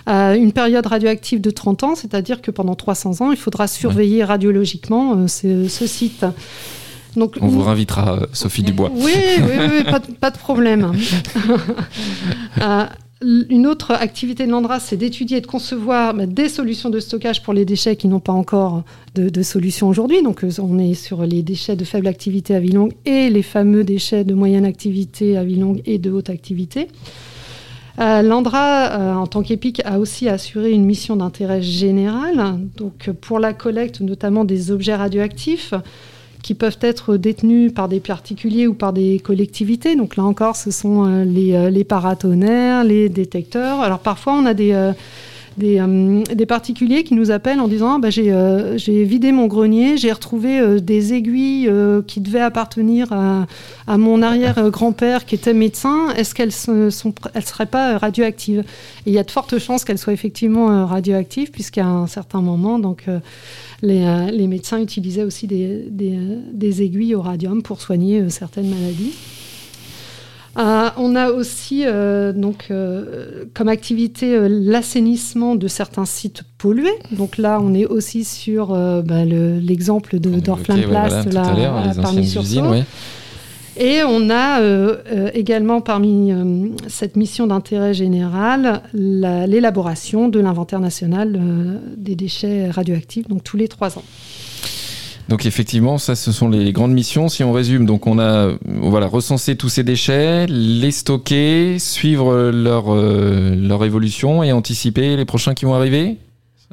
à 0.06 0.36
une 0.36 0.52
période 0.52 0.86
radioactive 0.86 1.40
de 1.40 1.50
30 1.50 1.82
ans, 1.82 1.94
c'est-à-dire 1.96 2.40
que 2.40 2.52
pendant 2.52 2.76
300 2.76 3.20
ans, 3.20 3.32
il 3.32 3.36
faudra 3.36 3.66
surveiller 3.66 4.22
radiologiquement 4.22 5.26
ce, 5.26 5.66
site. 5.68 6.24
Donc, 7.16 7.36
on 7.40 7.48
vous 7.48 7.62
réinvitera, 7.62 8.20
Sophie 8.32 8.62
Dubois. 8.62 8.90
Oui, 8.94 9.12
oui, 9.38 9.66
oui, 9.70 9.84
pas, 9.84 10.00
pas, 10.20 10.30
de 10.30 10.38
problème. 10.38 10.92
Une 13.24 13.66
autre 13.66 13.92
activité 13.92 14.46
de 14.46 14.50
l'ANDRA, 14.50 14.80
c'est 14.80 14.96
d'étudier 14.96 15.38
et 15.38 15.40
de 15.40 15.46
concevoir 15.46 16.14
bah, 16.14 16.26
des 16.26 16.48
solutions 16.48 16.90
de 16.90 16.98
stockage 16.98 17.42
pour 17.42 17.52
les 17.54 17.64
déchets 17.64 17.94
qui 17.96 18.08
n'ont 18.08 18.20
pas 18.20 18.32
encore 18.32 18.82
de, 19.14 19.42
solution 19.42 19.88
aujourd'hui. 19.88 20.22
Donc, 20.22 20.44
euh, 20.44 20.50
on 20.60 20.78
est 20.78 20.94
sur 20.94 21.24
les 21.24 21.42
déchets 21.42 21.76
de 21.76 21.84
faible 21.84 22.08
activité 22.08 22.54
à 22.54 22.60
vie 22.60 22.72
longue 22.72 22.94
et 23.04 23.30
les 23.30 23.42
fameux 23.42 23.84
déchets 23.84 24.24
de 24.24 24.34
moyenne 24.34 24.64
activité 24.64 25.36
à 25.36 25.44
vie 25.44 25.56
longue 25.56 25.82
et 25.86 25.98
de 25.98 26.10
haute 26.10 26.30
activité. 26.30 26.88
Euh, 28.00 28.22
L'ANDRA, 28.22 28.92
euh, 28.92 29.14
en 29.14 29.26
tant 29.26 29.42
qu'EPIC, 29.42 29.82
a 29.84 29.98
aussi 29.98 30.28
assuré 30.28 30.72
une 30.72 30.84
mission 30.84 31.16
d'intérêt 31.16 31.62
général, 31.62 32.58
donc 32.76 33.10
pour 33.20 33.38
la 33.38 33.52
collecte 33.52 34.00
notamment 34.00 34.44
des 34.44 34.70
objets 34.70 34.94
radioactifs, 34.94 35.74
qui 36.42 36.54
peuvent 36.54 36.78
être 36.80 37.16
détenus 37.16 37.72
par 37.72 37.88
des 37.88 38.00
particuliers 38.00 38.66
ou 38.66 38.74
par 38.74 38.92
des 38.92 39.20
collectivités. 39.20 39.96
Donc 39.96 40.16
là 40.16 40.24
encore, 40.24 40.56
ce 40.56 40.70
sont 40.70 41.06
euh, 41.06 41.24
les, 41.24 41.54
euh, 41.54 41.70
les 41.70 41.84
paratonnerres, 41.84 42.84
les 42.84 43.08
détecteurs. 43.08 43.80
Alors 43.80 44.00
parfois, 44.00 44.34
on 44.34 44.46
a 44.46 44.54
des... 44.54 44.92
Euh, 45.60 46.22
des, 46.34 46.46
particuliers 46.46 47.04
qui 47.04 47.14
nous 47.14 47.30
appellent 47.30 47.60
en 47.60 47.68
disant 47.68 47.94
ah, 47.94 47.98
bah, 47.98 48.10
j'ai 48.10 49.04
vidé 49.04 49.32
mon 49.32 49.46
grenier, 49.46 49.96
j'ai 49.96 50.12
retrouvé 50.12 50.80
des 50.80 51.14
aiguilles 51.14 51.70
qui 52.06 52.20
devaient 52.20 52.40
appartenir 52.40 53.12
à, 53.12 53.46
mon 53.98 54.22
arrière-grand-père 54.22 55.24
qui 55.24 55.34
était 55.34 55.54
médecin. 55.54 56.10
Est-ce 56.16 56.34
qu'elles 56.34 56.52
ne 56.68 56.90
seraient 56.90 57.66
pas 57.66 57.98
radioactives? 57.98 58.64
Il 59.06 59.12
y 59.12 59.18
a 59.18 59.24
de 59.24 59.30
fortes 59.30 59.58
chances 59.58 59.84
qu'elles 59.84 59.98
soient 59.98 60.12
effectivement 60.12 60.86
radioactives, 60.86 61.50
puisqu'à 61.50 61.86
un 61.86 62.06
certain 62.06 62.40
moment, 62.40 62.78
donc, 62.78 63.08
euh, 63.08 64.30
les, 64.30 64.46
médecins 64.46 64.80
utilisaient 64.80 65.24
aussi 65.24 65.46
des, 65.46 66.82
aiguilles 66.82 67.14
au 67.14 67.22
radium 67.22 67.62
pour 67.62 67.80
soigner 67.80 68.20
euh, 68.20 68.28
certaines 68.28 68.68
maladies. 68.68 69.12
Euh, 70.58 70.90
on 70.96 71.16
a 71.16 71.30
aussi 71.30 71.84
donc 72.34 72.70
comme 73.54 73.68
activité 73.68 74.48
l'assainissement 74.48 75.54
de 75.54 75.68
certains 75.68 76.04
sites 76.04 76.42
pollués. 76.58 76.98
Donc 77.12 77.38
là, 77.38 77.60
on 77.62 77.74
est 77.74 77.86
aussi 77.86 78.24
sur 78.24 78.68
bah, 78.68 79.24
l'exemple 79.24 80.18
de 80.18 80.40
d'Orflin-Place 80.40 81.26
parmi 82.00 82.26
sur 82.26 82.42
et 83.76 84.02
on 84.04 84.28
a 84.28 84.60
euh, 84.60 84.96
euh, 85.10 85.30
également 85.32 85.80
parmi 85.80 86.30
euh, 86.30 86.68
cette 86.88 87.16
mission 87.16 87.46
d'intérêt 87.46 87.94
général 87.94 88.82
l'élaboration 88.92 90.28
de 90.28 90.40
l'inventaire 90.40 90.80
national 90.80 91.40
des 91.96 92.14
déchets 92.14 92.70
radioactifs, 92.70 93.28
donc 93.28 93.42
tous 93.42 93.56
les 93.56 93.68
trois 93.68 93.98
ans. 93.98 94.04
Donc 95.28 95.46
effectivement, 95.46 95.98
ça, 95.98 96.14
ce 96.14 96.32
sont 96.32 96.48
les 96.48 96.72
grandes 96.72 96.92
missions. 96.92 97.28
Si 97.28 97.44
on 97.44 97.52
résume, 97.52 97.86
donc 97.86 98.06
on 98.06 98.18
a 98.18 98.50
voilà 98.64 99.06
recensé 99.06 99.56
tous 99.56 99.68
ces 99.68 99.84
déchets, 99.84 100.46
les 100.46 100.90
stocker, 100.90 101.78
suivre 101.78 102.50
leur 102.50 102.94
leur 102.94 103.84
évolution 103.84 104.42
et 104.42 104.52
anticiper 104.52 105.16
les 105.16 105.24
prochains 105.24 105.54
qui 105.54 105.64
vont 105.64 105.74
arriver. 105.74 106.18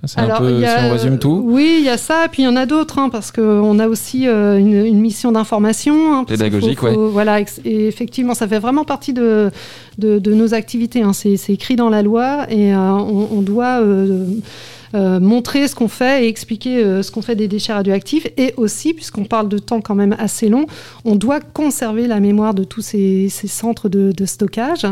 C'est 0.05 0.19
un 0.19 0.38
peu, 0.38 0.62
si 0.62 0.67
on 0.85 0.91
résume 0.91 1.19
tout. 1.19 1.41
Oui, 1.45 1.77
il 1.79 1.85
y 1.85 1.89
a 1.89 1.97
ça, 1.97 2.27
puis 2.31 2.43
il 2.43 2.45
y 2.45 2.47
en 2.47 2.55
a 2.55 2.65
d'autres, 2.65 2.99
hein, 2.99 3.09
parce 3.09 3.31
qu'on 3.31 3.79
a 3.79 3.88
aussi 3.88 4.27
euh, 4.27 4.57
une, 4.57 4.99
mission 4.99 5.31
d'information. 5.31 6.13
Hein, 6.13 6.23
Pédagogique, 6.23 6.81
oui. 6.83 6.91
Voilà, 6.95 7.41
et 7.41 7.88
effectivement, 7.88 8.33
ça 8.33 8.47
fait 8.47 8.59
vraiment 8.59 8.85
partie 8.85 9.13
de, 9.13 9.51
de, 9.97 10.33
nos 10.33 10.53
activités. 10.53 11.01
Hein. 11.01 11.12
C'est 11.13 11.49
écrit 11.49 11.75
dans 11.75 11.89
la 11.89 12.01
loi 12.01 12.45
et 12.49 12.73
euh, 12.73 12.77
on, 12.79 13.41
doit 13.41 13.81
euh, 13.81 14.25
montrer 14.93 15.67
ce 15.67 15.75
qu'on 15.75 15.88
fait 15.88 16.25
et 16.25 16.28
expliquer 16.28 17.04
ce 17.04 17.12
qu'on 17.12 17.21
fait 17.21 17.36
des 17.36 17.47
déchets 17.47 17.73
radioactifs. 17.73 18.28
Et 18.38 18.54
aussi, 18.58 18.93
puisqu'on 18.93 19.25
parle 19.25 19.49
de 19.49 19.58
temps 19.58 19.82
quand 19.82 19.95
même 19.95 20.15
assez 20.17 20.49
long, 20.49 20.65
on 21.06 21.15
doit 21.15 21.39
conserver 21.39 22.08
la 22.08 22.19
mémoire 22.19 22.54
de 22.54 22.63
tous 22.63 22.82
ces, 22.82 23.30
centres 23.30 23.89
de, 23.89 24.25
stockage 24.25 24.86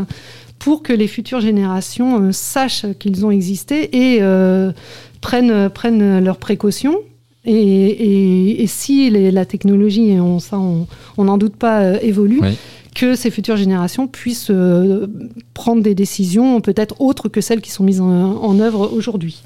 pour 0.58 0.82
que 0.82 0.92
les 0.92 1.06
futures 1.06 1.40
générations 1.40 2.20
euh, 2.20 2.32
sachent 2.32 2.86
qu'ils 2.98 3.24
ont 3.24 3.30
existé 3.30 3.96
et 3.96 4.18
euh, 4.22 4.72
prennent, 5.20 5.68
prennent 5.70 6.22
leurs 6.22 6.38
précautions. 6.38 6.98
Et, 7.44 8.64
si 8.66 9.10
la 9.10 9.46
technologie, 9.46 10.10
et 10.10 10.20
on, 10.20 10.38
ça 10.38 10.58
on 10.58 11.24
n'en 11.24 11.38
doute 11.38 11.56
pas, 11.56 11.80
euh, 11.80 11.98
évolue, 12.02 12.40
que 12.98 13.14
ces 13.14 13.30
futures 13.30 13.56
générations 13.56 14.08
puissent 14.08 14.50
prendre 15.54 15.82
des 15.82 15.94
décisions 15.94 16.60
peut-être 16.60 17.00
autres 17.00 17.28
que 17.28 17.40
celles 17.40 17.60
qui 17.60 17.70
sont 17.70 17.84
mises 17.84 18.00
en, 18.00 18.06
en 18.08 18.58
œuvre 18.58 18.90
aujourd'hui. 18.92 19.42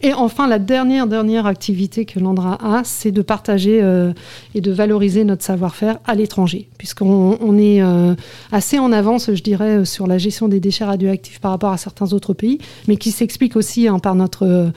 Et 0.00 0.14
enfin, 0.14 0.46
la 0.46 0.58
dernière, 0.58 1.06
dernière 1.06 1.46
activité 1.46 2.04
que 2.04 2.20
l'Andra 2.20 2.58
a, 2.62 2.82
c'est 2.84 3.10
de 3.10 3.20
partager 3.20 3.80
euh, 3.82 4.12
et 4.54 4.60
de 4.60 4.70
valoriser 4.70 5.24
notre 5.24 5.42
savoir-faire 5.42 5.98
à 6.06 6.14
l'étranger, 6.14 6.68
puisqu'on 6.78 7.36
on 7.40 7.58
est 7.58 7.82
euh, 7.82 8.14
assez 8.52 8.78
en 8.78 8.92
avance, 8.92 9.34
je 9.34 9.42
dirais, 9.42 9.84
sur 9.84 10.06
la 10.06 10.18
gestion 10.18 10.46
des 10.46 10.60
déchets 10.60 10.84
radioactifs 10.84 11.40
par 11.40 11.50
rapport 11.50 11.72
à 11.72 11.78
certains 11.78 12.12
autres 12.12 12.32
pays, 12.32 12.58
mais 12.86 12.96
qui 12.96 13.10
s'explique 13.10 13.56
aussi 13.56 13.88
hein, 13.88 13.98
par 13.98 14.14
notre 14.14 14.70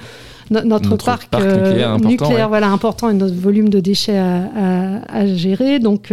notre, 0.49 0.97
parc, 0.97 1.33
euh, 1.35 1.97
nucléaire, 1.99 2.49
voilà, 2.49 2.69
important 2.71 3.09
et 3.09 3.13
notre 3.13 3.35
volume 3.35 3.69
de 3.69 3.79
déchets 3.79 4.17
à, 4.17 5.25
gérer. 5.27 5.79
Donc, 5.79 6.11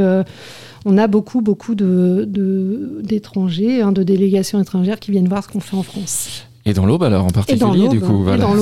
on 0.89 0.97
a 0.97 1.07
beaucoup, 1.07 1.43
beaucoup 1.43 1.75
d'étrangers, 1.75 3.79
de, 3.79 3.83
hein, 3.83 3.93
de 3.93 4.03
délégations 4.03 4.59
étrangères 4.59 4.99
qui 4.99 5.11
viennent 5.11 5.29
voir 5.29 5.45
ce 5.45 5.49
qu'on 5.49 5.61
fait 5.61 5.77
en 5.77 5.83
France. 5.83 6.47
Et 6.65 6.73
dans 6.73 6.87
l'aube 6.87 7.03
alors 7.03 7.25
en 7.25 7.31
particulier 7.31 7.89
du 7.89 8.01
coup 8.01 8.23
voilà. 8.23 8.47
ça 8.47 8.53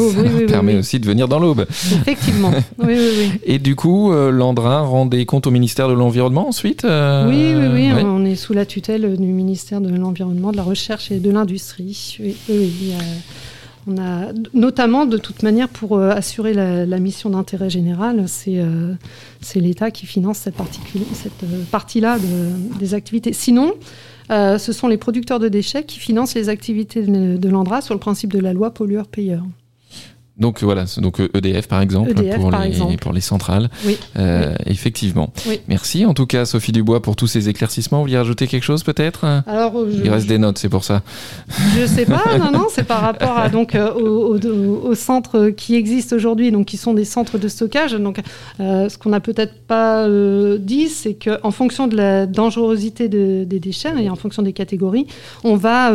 permet 0.46 0.76
aussi 0.76 0.98
de 1.00 1.06
venir 1.06 1.28
dans 1.28 1.40
l'aube. 1.40 1.66
Effectivement. 1.68 2.52
Et 3.44 3.58
du 3.58 3.74
coup 3.74 4.12
euh, 4.12 4.30
Landrin 4.30 4.78
rend 4.80 5.06
des 5.06 5.26
comptes 5.26 5.48
au 5.48 5.50
ministère 5.50 5.88
de 5.88 5.92
l'environnement 5.92 6.46
ensuite. 6.46 6.84
Euh, 6.84 7.28
oui 7.28 7.52
oui 7.56 7.66
oui 7.74 7.90
on 8.04 8.24
est 8.24 8.36
sous 8.36 8.52
la 8.52 8.64
tutelle 8.64 9.16
du 9.16 9.26
ministère 9.26 9.80
de 9.80 9.88
l'environnement, 9.88 10.52
de 10.52 10.56
la 10.56 10.62
recherche 10.62 11.10
et 11.10 11.18
de 11.18 11.30
l'industrie. 11.30 12.16
Oui, 12.20 12.36
on 13.86 13.98
a 13.98 14.32
notamment 14.52 15.06
de 15.06 15.16
toute 15.16 15.42
manière 15.42 15.68
pour 15.68 15.96
euh, 15.96 16.10
assurer 16.10 16.52
la, 16.54 16.98
mission 16.98 17.30
d'intérêt 17.30 17.70
général, 17.70 18.28
c'est 18.28 18.60
c'est 19.40 19.60
l'État 19.60 19.90
qui 19.90 20.06
finance 20.06 20.38
cette 20.38 20.56
partie 20.56 20.80
cette 21.12 21.44
partie 21.70 22.00
là 22.00 22.18
des 22.78 22.94
activités. 22.94 23.32
Sinon 23.32 23.74
euh, 24.30 24.58
ce 24.58 24.72
sont 24.72 24.88
les 24.88 24.96
producteurs 24.96 25.38
de 25.38 25.48
déchets 25.48 25.84
qui 25.84 25.98
financent 25.98 26.34
les 26.34 26.48
activités 26.48 27.02
de 27.02 27.48
l'Andra 27.48 27.80
sur 27.80 27.94
le 27.94 28.00
principe 28.00 28.32
de 28.32 28.40
la 28.40 28.52
loi 28.52 28.72
pollueur-payeur. 28.72 29.42
Donc 30.38 30.62
voilà, 30.62 30.84
donc 30.98 31.20
EDF 31.20 31.64
e 31.64 31.68
par 31.68 31.80
exemple, 31.80 32.10
e 32.10 32.36
pour, 32.36 32.50
les, 32.50 32.96
pour 32.98 33.12
les 33.14 33.22
centrales. 33.22 33.70
Oui. 33.86 33.96
Euh, 34.18 34.54
effectivement. 34.66 35.32
Merci 35.66 36.04
en 36.04 36.12
tout 36.12 36.26
cas 36.26 36.44
Sophie 36.44 36.72
Dubois 36.72 37.00
pour 37.00 37.16
tous 37.16 37.26
ces 37.26 37.48
éclaircissements. 37.48 37.98
Vous 37.98 38.04
vouliez 38.04 38.18
rajouter 38.18 38.46
quelque 38.46 38.62
chose 38.62 38.82
peut-être? 38.82 39.24
Alors 39.46 39.72
il 39.90 40.10
reste 40.10 40.26
des 40.26 40.36
notes, 40.36 40.58
c'est 40.58 40.68
pour 40.68 40.84
ça. 40.84 41.02
Je 41.78 41.86
sais 41.86 42.04
pas, 42.04 42.22
non 42.38 42.50
non, 42.50 42.66
c'est 42.70 42.84
par 42.86 43.00
rapport 43.00 43.38
à 43.38 43.48
donc 43.48 43.74
euh, 43.74 43.90
aux, 43.94 44.94
centres 44.94 45.48
qui 45.48 45.74
existent 45.74 46.14
aujourd'hui, 46.14 46.50
donc 46.50 46.66
qui 46.66 46.76
sont 46.76 46.92
des 46.92 47.06
centres 47.06 47.38
de 47.38 47.48
stockage. 47.48 47.94
Donc 47.94 48.20
euh, 48.60 48.90
ce 48.90 48.98
qu'on 48.98 49.10
n'a 49.10 49.20
peut-être 49.20 49.54
pas 49.66 50.06
dit, 50.58 50.88
c'est 50.88 51.14
qu'en 51.14 51.50
fonction 51.50 51.86
de 51.86 51.96
la 51.96 52.26
dangerosité 52.26 53.08
des 53.08 53.46
déchets 53.46 53.94
et 53.98 54.10
en 54.10 54.16
fonction 54.16 54.42
des 54.42 54.52
catégories, 54.52 55.06
on 55.44 55.56
va 55.56 55.92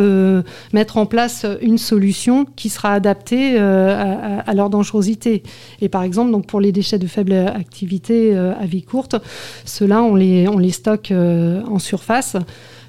mettre 0.72 0.96
en 0.96 1.06
place 1.06 1.46
une 1.60 1.78
solution 1.78 2.44
qui 2.56 2.70
sera 2.70 2.92
adaptée 2.92 3.58
à 3.58 4.31
à, 4.31 4.31
leur 4.54 4.70
dangerosité. 4.70 5.42
Et 5.80 5.88
par 5.88 6.02
exemple, 6.02 6.30
donc 6.30 6.46
pour 6.46 6.60
les 6.60 6.72
déchets 6.72 6.98
de 6.98 7.06
faible 7.06 7.32
activité 7.32 8.34
euh, 8.34 8.52
à 8.58 8.66
vie 8.66 8.82
courte, 8.82 9.16
ceux-là, 9.64 10.02
on 10.02 10.14
les, 10.14 10.48
on 10.48 10.58
les 10.58 10.70
stocke 10.70 11.10
euh, 11.10 11.62
en 11.66 11.78
surface 11.78 12.36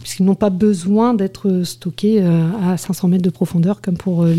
puisqu'ils 0.04 0.26
n'ont 0.26 0.36
pas 0.36 0.50
besoin 0.50 1.14
d'être 1.14 1.62
stockés 1.64 2.22
euh, 2.22 2.46
à 2.62 2.78
500 2.78 3.08
mètres 3.08 3.24
de 3.24 3.30
profondeur, 3.30 3.82
comme 3.82 3.98
pour 3.98 4.24
euh, 4.24 4.36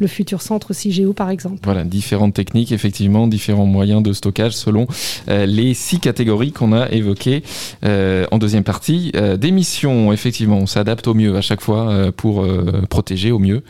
le 0.00 0.06
futur 0.06 0.42
centre 0.42 0.72
CIGEO, 0.72 1.12
par 1.12 1.30
exemple. 1.30 1.58
Voilà, 1.62 1.84
différentes 1.84 2.34
techniques, 2.34 2.72
effectivement, 2.72 3.26
différents 3.26 3.66
moyens 3.66 4.02
de 4.02 4.12
stockage 4.12 4.52
selon 4.56 4.86
euh, 5.28 5.46
les 5.46 5.74
six 5.74 6.00
catégories 6.00 6.52
qu'on 6.52 6.72
a 6.72 6.90
évoquées 6.90 7.42
en 7.84 8.38
deuxième 8.38 8.64
partie. 8.64 9.12
des 9.38 9.50
missions, 9.50 10.12
effectivement, 10.12 10.56
on 10.56 10.66
s'adapte 10.66 11.06
au 11.06 11.14
mieux 11.14 11.36
à 11.36 11.42
chaque 11.42 11.60
fois 11.60 12.10
pour 12.16 12.46
protéger 12.88 13.30
au 13.30 13.38
mieux. 13.38 13.62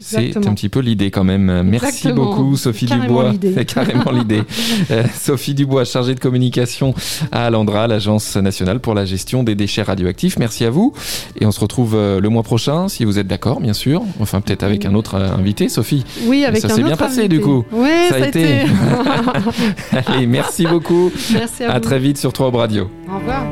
C'est 0.00 0.36
un 0.36 0.54
petit 0.54 0.68
peu 0.68 0.80
l'idée 0.80 1.10
quand 1.10 1.24
même. 1.24 1.62
Merci 1.62 2.12
beaucoup, 2.12 2.56
Sophie 2.56 2.86
Dubois. 2.86 3.32
C'est 3.54 3.64
carrément 3.74 4.10
l'idée. 4.10 4.42
Sophie 5.14 5.54
Dubois, 5.54 5.84
chargée 5.84 6.14
de 6.14 6.20
communication 6.20 6.94
à 7.30 7.46
Alandra, 7.46 7.86
l'Agence 7.86 8.36
nationale 8.36 8.80
pour 8.80 8.94
la 8.94 9.04
gestion 9.04 9.44
des 9.44 9.54
déchets 9.54 9.82
radioactifs. 9.82 10.38
Merci 10.40 10.64
à 10.64 10.70
vous. 10.70 10.94
Et 11.38 11.44
on 11.44 11.52
se 11.52 11.60
retrouve 11.60 11.94
euh, 11.94 12.18
le 12.18 12.28
mois 12.30 12.42
prochain, 12.42 12.88
si 12.88 13.04
vous 13.04 13.18
êtes 13.18 13.26
d'accord, 13.26 13.60
bien 13.60 13.74
sûr. 13.74 14.02
Enfin, 14.20 14.40
peut-être 14.40 14.62
avec 14.62 14.86
un 14.86 14.94
autre 14.94 15.16
euh, 15.16 15.30
invité, 15.30 15.68
Sophie. 15.68 16.04
Oui, 16.24 16.46
avec 16.46 16.62
ça 16.62 16.68
un 16.68 16.70
autre 16.70 16.76
Ça 16.76 16.82
s'est 16.82 16.88
bien 16.88 16.96
passé, 16.96 17.28
du 17.28 17.40
coup. 17.40 17.62
Oui, 17.72 17.90
ça, 18.08 18.14
a 18.14 18.18
été. 18.20 18.60
Allez, 20.06 20.26
merci 20.26 20.66
beaucoup. 20.66 21.12
Merci 21.34 21.64
à, 21.64 21.74
à 21.74 21.80
très 21.80 21.98
vite 21.98 22.16
sur 22.16 22.32
3 22.32 22.50
Radio. 22.52 22.90
Au 23.06 23.18
revoir. 23.18 23.44